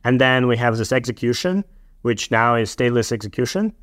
[0.05, 1.65] and then we have this execution,
[2.03, 3.75] which now is stateless execution,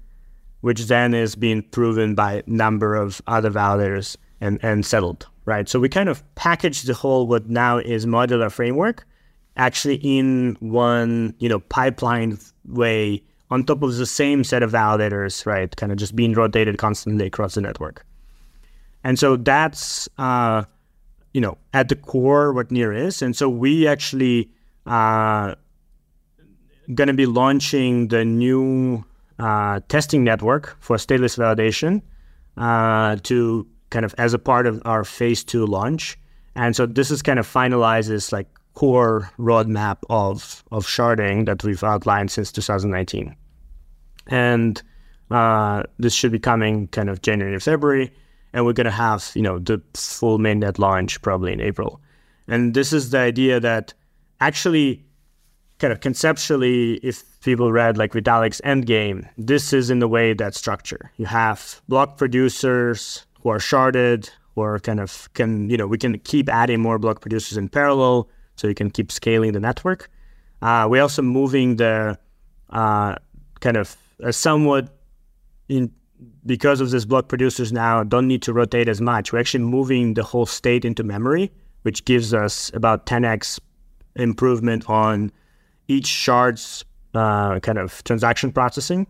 [0.61, 5.67] which then is being proven by a number of other validators and, and settled right?
[5.67, 9.07] So we kind of package the whole what now is modular framework
[9.55, 12.37] actually in one, you know, pipeline
[12.67, 15.73] way on top of the same set of validators, right?
[15.75, 18.05] Kind of just being rotated constantly across the network.
[19.03, 20.65] And so that's, uh,
[21.33, 23.21] you know, at the core what Near is.
[23.21, 24.51] And so we actually
[24.85, 25.55] uh,
[26.93, 29.03] going to be launching the new
[29.39, 32.01] uh, testing network for stateless validation
[32.57, 36.17] uh, to kind of as a part of our phase two launch.
[36.55, 41.83] And so this is kind of finalizes like core roadmap of of sharding that we've
[41.83, 43.35] outlined since 2019.
[44.27, 44.81] And
[45.31, 48.13] uh, this should be coming kind of January, or February,
[48.53, 52.01] and we're gonna have you know the full mainnet launch probably in April.
[52.47, 53.93] And this is the idea that
[54.39, 55.03] actually,
[55.79, 60.55] kind of conceptually, if people read like Vitalik's Endgame, this is in the way that
[60.55, 61.11] structure.
[61.17, 66.19] You have block producers, who are sharded or kind of can, you know, we can
[66.19, 70.09] keep adding more block producers in parallel so you can keep scaling the network.
[70.61, 72.17] Uh, we're also moving the
[72.71, 73.15] uh,
[73.59, 73.95] kind of
[74.31, 74.89] somewhat
[75.69, 75.91] in
[76.47, 79.31] because of this block producers now don't need to rotate as much.
[79.31, 81.51] We're actually moving the whole state into memory,
[81.83, 83.59] which gives us about 10x
[84.15, 85.31] improvement on
[85.87, 89.07] each shard's uh, kind of transaction processing.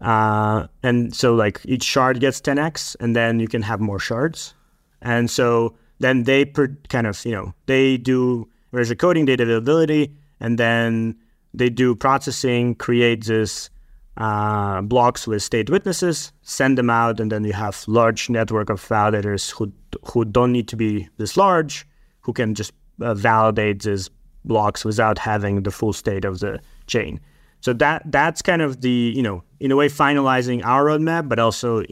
[0.00, 4.54] Uh, and so like each shard gets 10x, and then you can have more shards.
[5.00, 10.14] And so then they per, kind of, you know, they do erasure coding, data availability,
[10.40, 11.16] and then
[11.54, 13.70] they do processing, create this
[14.16, 18.80] uh, blocks with state witnesses, send them out, and then you have large network of
[18.80, 19.72] validators who
[20.12, 21.86] who don't need to be this large,
[22.20, 24.10] who can just uh, validate these
[24.44, 27.20] blocks without having the full state of the chain.
[27.60, 31.38] So that that's kind of the you know in a way finalizing our roadmap, but
[31.38, 31.84] also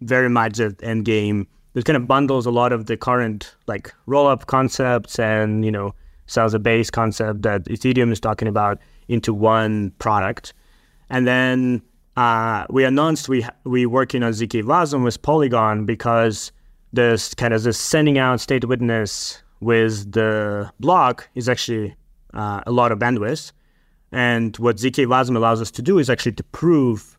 [0.00, 1.48] very much the end game.
[1.74, 5.72] It kind of bundles a lot of the current like roll up concepts and you
[5.72, 5.94] know
[6.26, 8.78] sells a base concept that Ethereum is talking about
[9.08, 10.54] into one product,
[11.10, 11.82] and then
[12.16, 16.52] uh, we announced we we working on zk Wasm with Polygon because
[16.92, 21.94] this kind of this sending out state witness with the block is actually
[22.34, 23.52] uh, a lot of bandwidth.
[24.12, 27.18] And what ZK Wasm allows us to do is actually to prove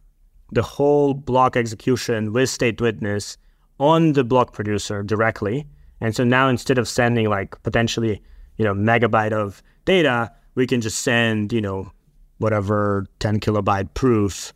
[0.51, 3.37] the whole block execution with state witness
[3.79, 5.67] on the block producer directly.
[5.99, 8.21] And so now instead of sending like potentially,
[8.57, 11.91] you know, megabyte of data, we can just send, you know,
[12.37, 14.53] whatever 10 kilobyte proof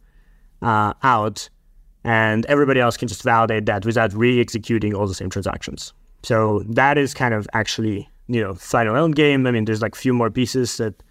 [0.62, 1.49] uh, out
[2.03, 5.94] and everybody else can just validate that without re-executing all the same transactions.
[6.23, 9.48] So that is kind of actually, you know, final end game.
[9.48, 11.02] I mean, there's like few more pieces that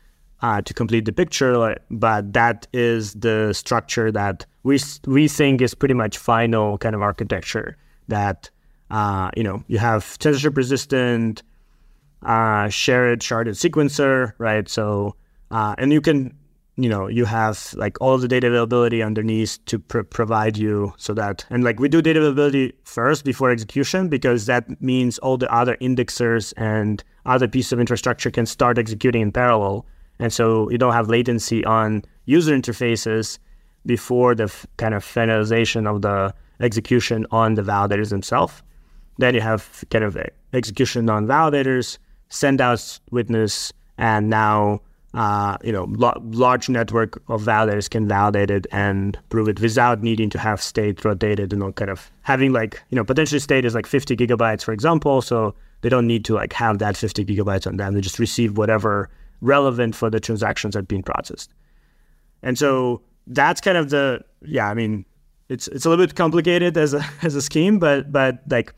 [0.42, 5.74] uh, to complete the picture, but that is the structure that we we think is
[5.74, 7.76] pretty much final kind of architecture.
[8.08, 8.50] That
[8.90, 11.42] uh, you know, you have censorship resistant,
[12.22, 14.68] uh, shared sharded sequencer, right?
[14.68, 15.14] So,
[15.50, 16.34] uh, and you can
[16.82, 21.12] you know you have like all the data availability underneath to pr- provide you so
[21.14, 25.52] that and like we do data availability first before execution because that means all the
[25.52, 29.86] other indexers and other pieces of infrastructure can start executing in parallel.
[30.18, 33.38] And so you don't have latency on user interfaces
[33.86, 38.62] before the f- kind of finalization of the execution on the validators themselves.
[39.18, 40.16] Then you have kind of
[40.52, 41.98] execution on validators
[42.28, 44.80] send out witness and now
[45.14, 50.02] uh, you know, lo- large network of validators can validate it and prove it without
[50.02, 53.64] needing to have state rotated and all kind of having like, you know, potentially state
[53.64, 55.20] is like 50 gigabytes, for example.
[55.20, 57.94] So they don't need to like have that 50 gigabytes on them.
[57.94, 59.10] They just receive whatever
[59.40, 61.52] relevant for the transactions that are being processed.
[62.42, 65.04] And so that's kind of the, yeah, I mean,
[65.48, 68.74] it's, it's a little bit complicated as a, as a scheme, but, but like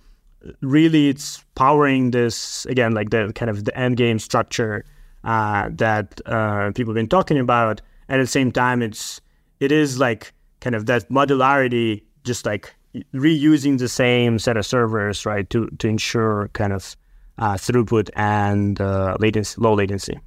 [0.63, 4.87] really it's powering this, again, like the kind of the end game structure
[5.25, 7.81] uh, that uh, people have been talking about.
[8.09, 9.21] At the same time, it's
[9.61, 12.75] it is like kind of that modularity, just like
[13.15, 16.97] reusing the same set of servers, right, to to ensure kind of
[17.39, 20.21] uh, throughput and uh, latency, low latency.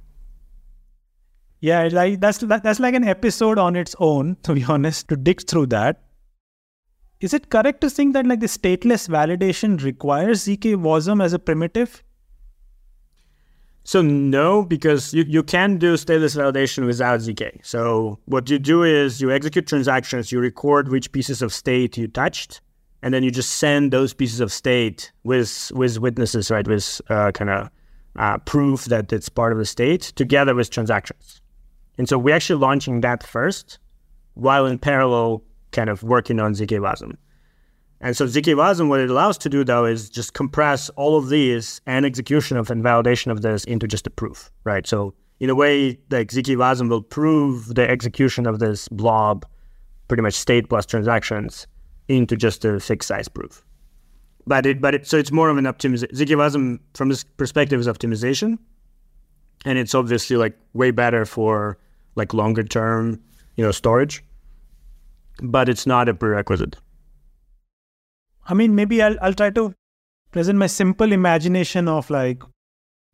[1.60, 4.36] Yeah, like that's that's like an episode on its own.
[4.42, 6.02] To be honest, to dig through that.
[7.18, 11.38] Is it correct to think that like the stateless validation requires zk wasm as a
[11.38, 12.02] primitive?
[13.86, 17.64] So no, because you, you can do stateless validation without ZK.
[17.64, 22.08] So what you do is you execute transactions, you record which pieces of state you
[22.08, 22.60] touched,
[23.00, 27.30] and then you just send those pieces of state with with witnesses, right, with uh,
[27.30, 27.70] kind of
[28.16, 31.40] uh, proof that it's part of the state together with transactions.
[31.96, 33.78] And so we're actually launching that first,
[34.34, 37.16] while in parallel, kind of working on ZK Wasm.
[38.00, 41.28] And so ZK Wasm, what it allows to do though is just compress all of
[41.28, 44.86] these and execution of and validation of this into just a proof, right?
[44.86, 49.46] So in a way, like ZK Wasm will prove the execution of this blob,
[50.08, 51.66] pretty much state plus transactions,
[52.08, 53.64] into just a fixed size proof.
[54.46, 56.12] But it, but it, so it's more of an optimization.
[56.12, 58.58] ZK Wasm, from this perspective, is optimization,
[59.64, 61.78] and it's obviously like way better for
[62.14, 63.20] like longer term,
[63.56, 64.22] you know, storage.
[65.42, 66.76] But it's not a prerequisite.
[68.48, 69.74] I mean, maybe I'll I'll try to
[70.30, 72.42] present my simple imagination of like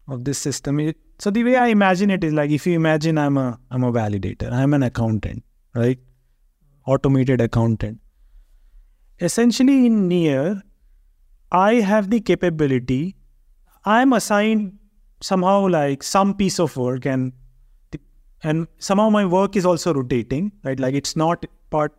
[0.09, 0.81] of this system.
[0.81, 3.85] It, so the way I imagine it is like if you imagine I'm a I'm
[3.85, 5.45] a validator, I'm an accountant,
[5.75, 5.99] right?
[6.87, 8.01] Automated accountant.
[9.21, 10.63] Essentially, in near,
[11.53, 13.17] I have the capability.
[13.85, 14.79] I'm assigned
[15.21, 17.33] somehow like some piece of work and
[18.43, 21.93] and somehow my work is also rotating right like it's not part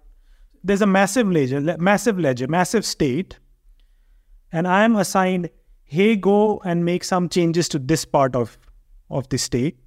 [0.64, 3.40] there's a massive ledger, massive ledger, massive state,
[4.52, 5.49] and I am assigned,
[5.84, 8.57] hey, go and make some changes to this part of
[9.10, 9.77] of the state.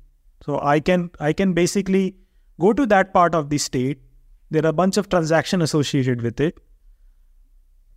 [0.44, 2.16] So I can I can basically
[2.60, 4.00] go to that part of the state.
[4.50, 6.58] There are a bunch of transactions associated with it.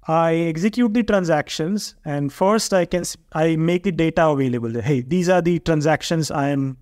[0.08, 3.04] I execute the transactions, and first I can
[3.34, 4.82] I make the data available.
[4.82, 6.78] Hey, these are the transactions I am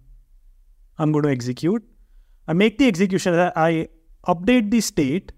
[0.99, 1.83] I'm going to execute.
[2.47, 3.33] I make the execution.
[3.55, 3.89] I
[4.27, 5.31] update the state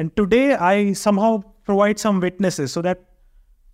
[0.00, 3.00] and today I somehow provide some witnesses so that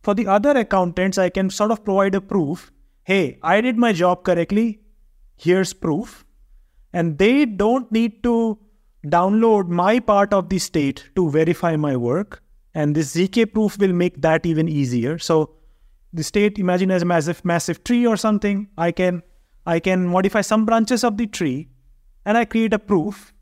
[0.03, 2.73] for the other accountants, I can sort of provide a proof.
[3.05, 4.81] Hey, I did my job correctly.
[5.37, 6.25] Here's proof.
[6.93, 8.59] And they don't need to
[9.07, 12.43] download my part of the state to verify my work.
[12.75, 15.19] And this ZK proof will make that even easier.
[15.19, 15.51] So
[16.13, 18.69] the state, imagine as a massive, massive tree or something.
[18.77, 19.23] I can
[19.65, 21.69] I can modify some branches of the tree
[22.25, 23.33] and I create a proof.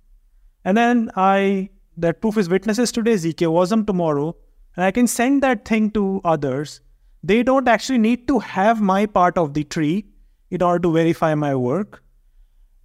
[0.67, 4.37] And then I that proof is witnesses today, ZK Wasm tomorrow,
[4.77, 6.81] and I can send that thing to others.
[7.23, 10.07] They don't actually need to have my part of the tree
[10.51, 12.03] in order to verify my work.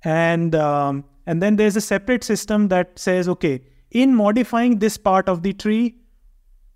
[0.03, 3.61] And um, and then there's a separate system that says, okay,
[3.91, 5.95] in modifying this part of the tree,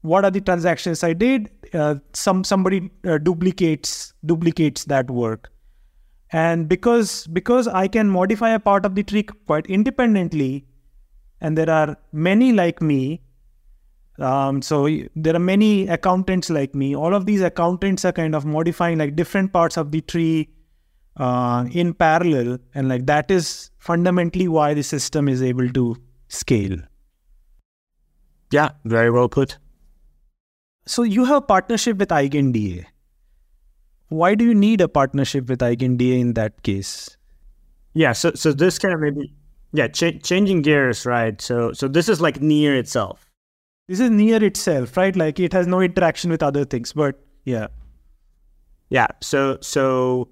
[0.01, 1.49] what are the transactions I did?
[1.73, 5.51] Uh, some somebody uh, duplicates duplicates that work,
[6.31, 10.65] And because because I can modify a part of the tree quite independently,
[11.43, 13.21] and there are many like me,
[14.19, 16.95] um, so there are many accountants like me.
[16.95, 20.49] All of these accountants are kind of modifying like different parts of the tree
[21.17, 25.95] uh, in parallel, and like that is fundamentally why the system is able to
[26.29, 26.77] scale.
[28.51, 29.57] Yeah, very well put.
[30.85, 32.85] So you have a partnership with EigenDA.
[34.09, 37.17] Why do you need a partnership with EigenDA in that case?
[37.93, 39.33] Yeah, so so this kind of maybe
[39.73, 41.41] yeah, ch- changing gears, right?
[41.41, 43.29] So so this is like near itself.
[43.87, 45.15] This is near itself, right?
[45.15, 47.67] Like it has no interaction with other things, but yeah.
[48.89, 49.07] Yeah.
[49.21, 50.29] So so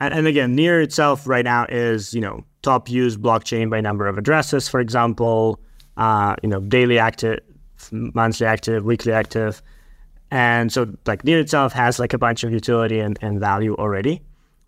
[0.00, 4.06] and, and again, near itself right now is, you know, top used blockchain by number
[4.06, 5.60] of addresses, for example,
[5.96, 7.40] uh, you know, daily active,
[7.90, 9.62] monthly active, weekly active.
[10.30, 14.22] And so like near itself has like a bunch of utility and, and value already.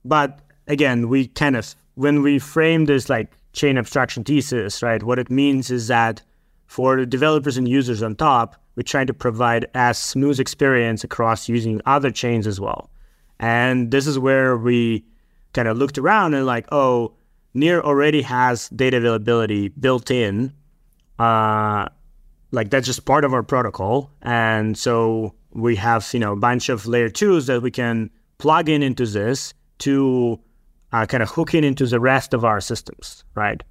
[0.05, 5.19] But again, we kind of when we frame this like chain abstraction thesis, right, what
[5.19, 6.23] it means is that
[6.67, 11.49] for the developers and users on top, we're trying to provide as smooth experience across
[11.49, 12.91] using other chains as well.
[13.39, 15.05] And this is where we
[15.53, 17.15] kind of looked around and like, oh,
[17.55, 20.55] Near already has data availability built in.
[21.19, 21.87] Uh,
[22.51, 24.11] like that's just part of our protocol.
[24.23, 28.71] And so we have, you know, a bunch of layer twos that we can plug
[28.71, 30.41] in into this to
[30.93, 33.63] uh, kind of hooking into the rest of our systems, right?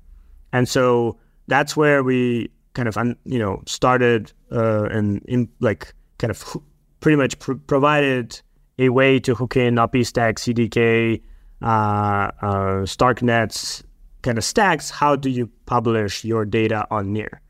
[0.54, 1.18] And so
[1.48, 6.58] that's where we kind of, you know, started uh, and in like kind of
[7.00, 8.42] pretty much pr- provided
[8.80, 11.22] a way to hook in OP-Stack, CDK,
[11.62, 13.84] uh, uh, Starknet's
[14.22, 17.42] kind of stacks, how do you publish your data on Near?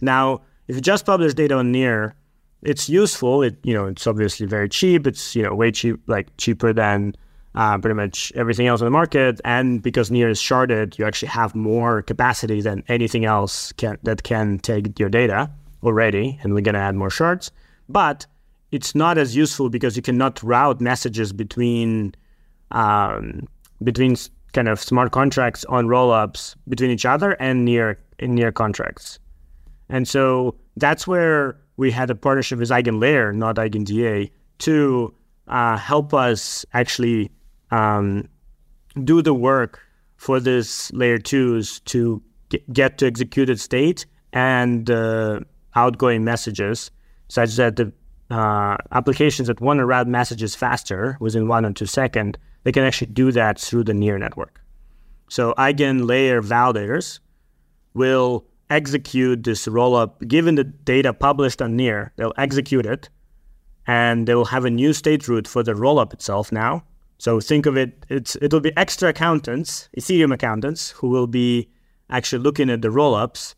[0.00, 2.14] Now, if you just publish data on Near,
[2.62, 3.42] it's useful.
[3.42, 5.06] It you know it's obviously very cheap.
[5.06, 7.14] It's you know way cheap, like cheaper than
[7.54, 9.40] uh, pretty much everything else in the market.
[9.44, 14.22] And because Near is sharded, you actually have more capacity than anything else can that
[14.22, 15.50] can take your data
[15.82, 16.38] already.
[16.42, 17.50] And we're gonna add more shards,
[17.88, 18.26] but
[18.70, 22.14] it's not as useful because you cannot route messages between
[22.70, 23.48] um,
[23.82, 24.16] between
[24.52, 29.18] kind of smart contracts on rollups between each other and near near contracts.
[29.88, 35.14] And so that's where we had a partnership with EigenLayer, not EigenDA, to
[35.46, 37.30] uh, help us actually
[37.70, 38.28] um,
[39.04, 39.80] do the work
[40.16, 42.22] for this layer twos to
[42.72, 45.40] get, to executed state and uh,
[45.74, 46.90] outgoing messages,
[47.28, 47.92] such that the
[48.30, 52.84] uh, applications that want to route messages faster within one or two seconds they can
[52.84, 54.60] actually do that through the near network.
[55.30, 57.20] So EigenLayer validators
[57.94, 63.08] will execute this rollup, given the data published on near, they'll execute it
[63.86, 66.84] and they will have a new state root for the rollup itself now.
[67.18, 71.68] So think of it, it's it'll be extra accountants, Ethereum accountants, who will be
[72.10, 73.54] actually looking at the rollups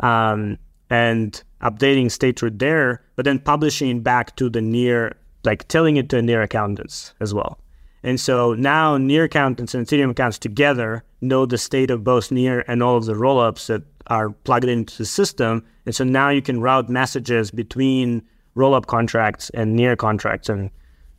[0.00, 0.58] um,
[0.90, 6.08] and updating state root there, but then publishing back to the near, like telling it
[6.10, 7.58] to near accountants as well.
[8.06, 12.64] And so now Near accountants and Ethereum accounts together know the state of both Near
[12.68, 15.64] and all of the rollups that are plugged into the system.
[15.86, 18.22] And so now you can route messages between
[18.54, 20.70] rollup contracts and Near contracts and,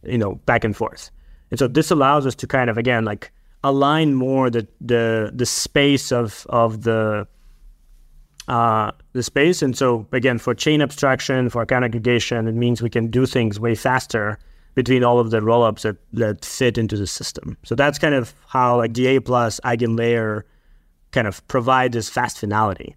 [0.04, 1.12] you know, back and forth.
[1.52, 3.32] And so this allows us to kind of, again, like
[3.64, 7.28] align more the, the, the space of, of the,
[8.48, 9.62] uh, the space.
[9.62, 13.60] And so again, for chain abstraction, for account aggregation, it means we can do things
[13.60, 14.38] way faster
[14.76, 17.58] between all of the rollups that, that fit into the system.
[17.64, 20.44] So that's kind of how like DA plus EigenLayer
[21.12, 22.96] kind of provide this fast finality.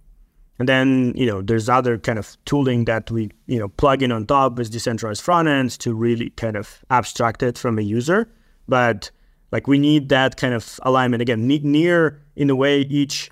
[0.58, 4.12] And then, you know, there's other kind of tooling that we, you know, plug in
[4.12, 8.30] on top with decentralized front ends to really kind of abstract it from a user.
[8.70, 9.10] But
[9.52, 11.20] like we need that kind of alignment.
[11.20, 13.30] Again, near in a way each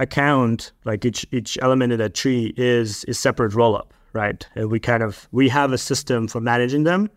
[0.00, 4.46] account, like each each element of that tree is is separate rollup, right?
[4.54, 7.10] And we kind of we have a system for managing them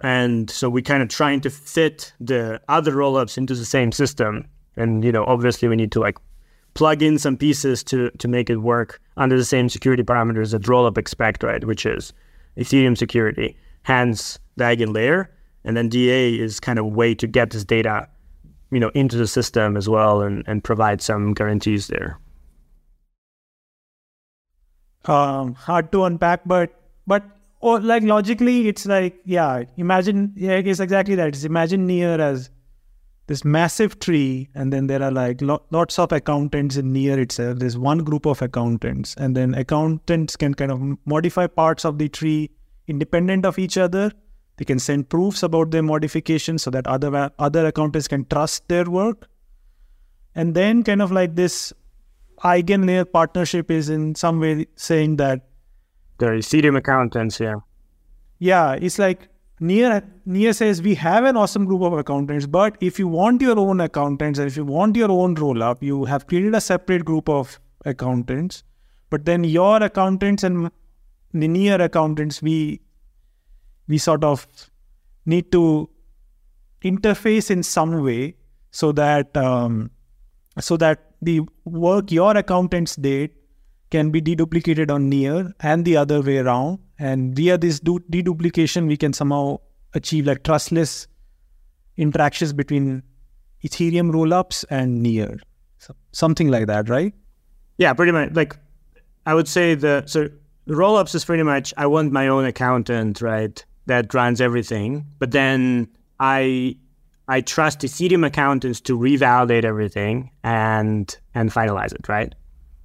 [0.00, 4.46] and so we kind of trying to fit the other rollups into the same system.
[4.76, 6.18] And you know obviously we need to like
[6.74, 10.62] plug in some pieces to to make it work under the same security parameters that
[10.62, 11.64] rollup expect right?
[11.64, 12.12] Which is
[12.56, 15.28] ethereum security hence the EigenLayer
[15.64, 18.08] and then da is kind of a way to get this data
[18.70, 22.18] you know into the system as well and and provide some guarantees there.
[25.04, 26.74] Um hard to unpack but
[27.06, 27.24] but
[27.60, 31.28] or like logically it's like yeah imagine yeah it's exactly that.
[31.28, 32.50] It's imagine near as
[33.26, 37.58] this massive tree and then there are like lo- lots of accountants in near itself.
[37.58, 42.08] There's one group of accountants and then accountants can kind of modify parts of the
[42.08, 42.50] tree
[42.86, 44.12] independent of each other
[44.58, 48.84] They can send proofs about their modifications so that other other accountants can trust their
[48.84, 49.28] work.
[50.34, 51.72] And then kind of like this
[52.44, 55.46] eigenlayer partnership is in some way saying that
[56.18, 57.56] the Ethereum accountants, yeah.
[58.40, 59.28] Yeah, it's like
[59.60, 63.58] Near Near says we have an awesome group of accountants, but if you want your
[63.58, 67.04] own accountants and if you want your own roll up, you have created a separate
[67.04, 68.64] group of accountants.
[69.10, 70.70] But then your accountants and
[71.32, 72.80] the Near accountants, we
[73.88, 74.46] we sort of
[75.26, 75.88] need to
[76.82, 78.34] interface in some way
[78.70, 79.90] so that um,
[80.60, 83.30] so that the work your accountants did
[83.90, 86.78] can be deduplicated on near and the other way around.
[86.98, 89.58] And via this deduplication we can somehow
[89.94, 91.06] achieve like trustless
[91.96, 93.02] interactions between
[93.64, 95.38] ethereum rollups and near.
[95.78, 97.14] So, something like that right?
[97.78, 98.56] Yeah pretty much like
[99.24, 100.28] i would say the so
[100.68, 105.88] rollups is pretty much i want my own accountant right that runs everything but then
[106.20, 106.76] i
[107.28, 112.34] I trust Ethereum accountants to revalidate everything and and finalize it, right?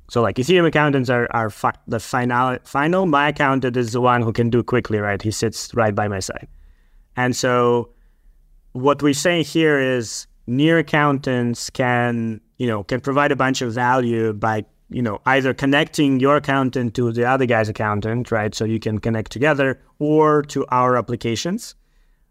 [0.09, 3.05] So like Ethereum accountants are are fi- the final final.
[3.05, 5.21] My accountant is the one who can do quickly, right?
[5.21, 6.47] He sits right by my side,
[7.15, 7.89] and so
[8.73, 13.71] what we're saying here is near accountants can you know can provide a bunch of
[13.71, 18.53] value by you know either connecting your accountant to the other guy's accountant, right?
[18.55, 21.75] So you can connect together, or to our applications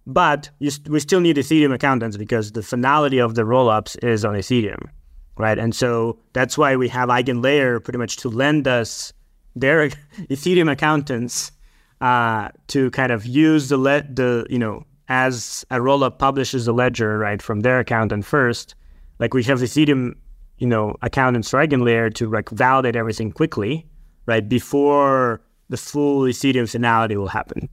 [0.07, 4.35] but st- we still need Ethereum accountants because the finality of the rollups is on
[4.35, 4.89] Ethereum,
[5.37, 5.59] right?
[5.59, 9.13] And so that's why we have EigenLayer pretty much to lend us
[9.55, 9.89] their
[10.31, 11.53] Ethereum accountants
[12.01, 16.73] uh, to kind of use the le- the you know as a rollup publishes a
[16.73, 18.75] ledger right from their accountant first,
[19.19, 20.15] like we have Ethereum
[20.63, 23.85] you know accountants for EigenLayer to like validate everything quickly,
[24.27, 27.69] right before the full Ethereum finality will happen.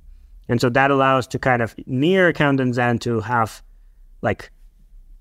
[0.49, 3.61] And so that allows to kind of near accountants and to have
[4.23, 4.51] like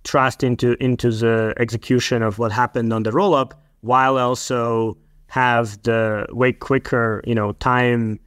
[0.05, 4.97] trust into into the execution of what happened on the rollup while also
[5.27, 8.19] have the way quicker, you know, time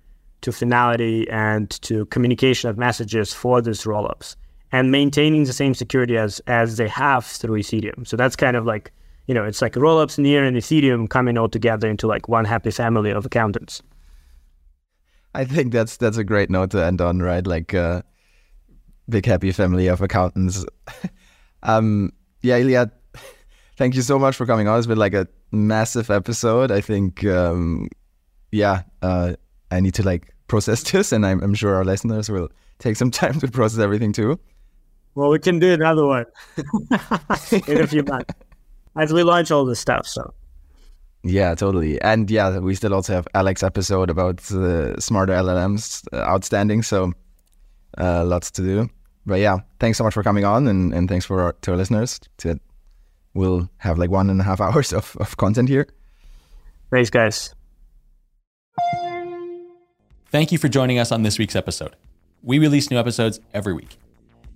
[0.42, 4.36] to finality and to communication of messages for these rollups
[4.72, 8.08] and maintaining the same security as as they have through Ethereum.
[8.08, 8.92] So that's kind of like,
[9.32, 12.70] you know, it's like rollups near and Ethereum coming all together into like one happy
[12.70, 13.82] family of accountants.
[15.34, 17.48] I think that's that's a great note to end on, right?
[17.48, 18.02] Like uh,
[19.08, 20.66] big happy family of accountants.
[21.64, 22.92] um, yeah, Illia,
[23.78, 24.78] thank you so much for coming on.
[24.78, 26.70] It's been like a massive episode.
[26.70, 27.88] I think, um,
[28.52, 29.36] yeah, uh,
[29.72, 32.50] I need to like process this, and I'm, I'm sure our listeners will
[32.80, 34.38] take some time to process everything too.
[35.16, 36.26] Well, we can do another one
[36.58, 38.34] in a few months
[38.98, 40.08] as we launch all this stuff.
[40.08, 40.34] So
[41.24, 42.02] yeah, totally.
[42.02, 46.82] And yeah, we still also have Alex episode about uh, smarter LLMs uh, outstanding.
[46.82, 47.14] So
[47.98, 48.90] uh, lots to do.
[49.26, 51.78] But yeah, thanks so much for coming on, and, and thanks for our, to our
[51.78, 52.20] listeners.
[52.38, 52.60] To
[53.36, 55.88] we'll have like one and a half hours of, of content here.
[56.90, 57.54] Thanks, guys.
[60.30, 61.96] Thank you for joining us on this week's episode.
[62.42, 63.98] We release new episodes every week.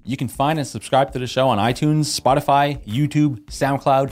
[0.03, 4.11] You can find and subscribe to the show on iTunes, Spotify, YouTube, SoundCloud,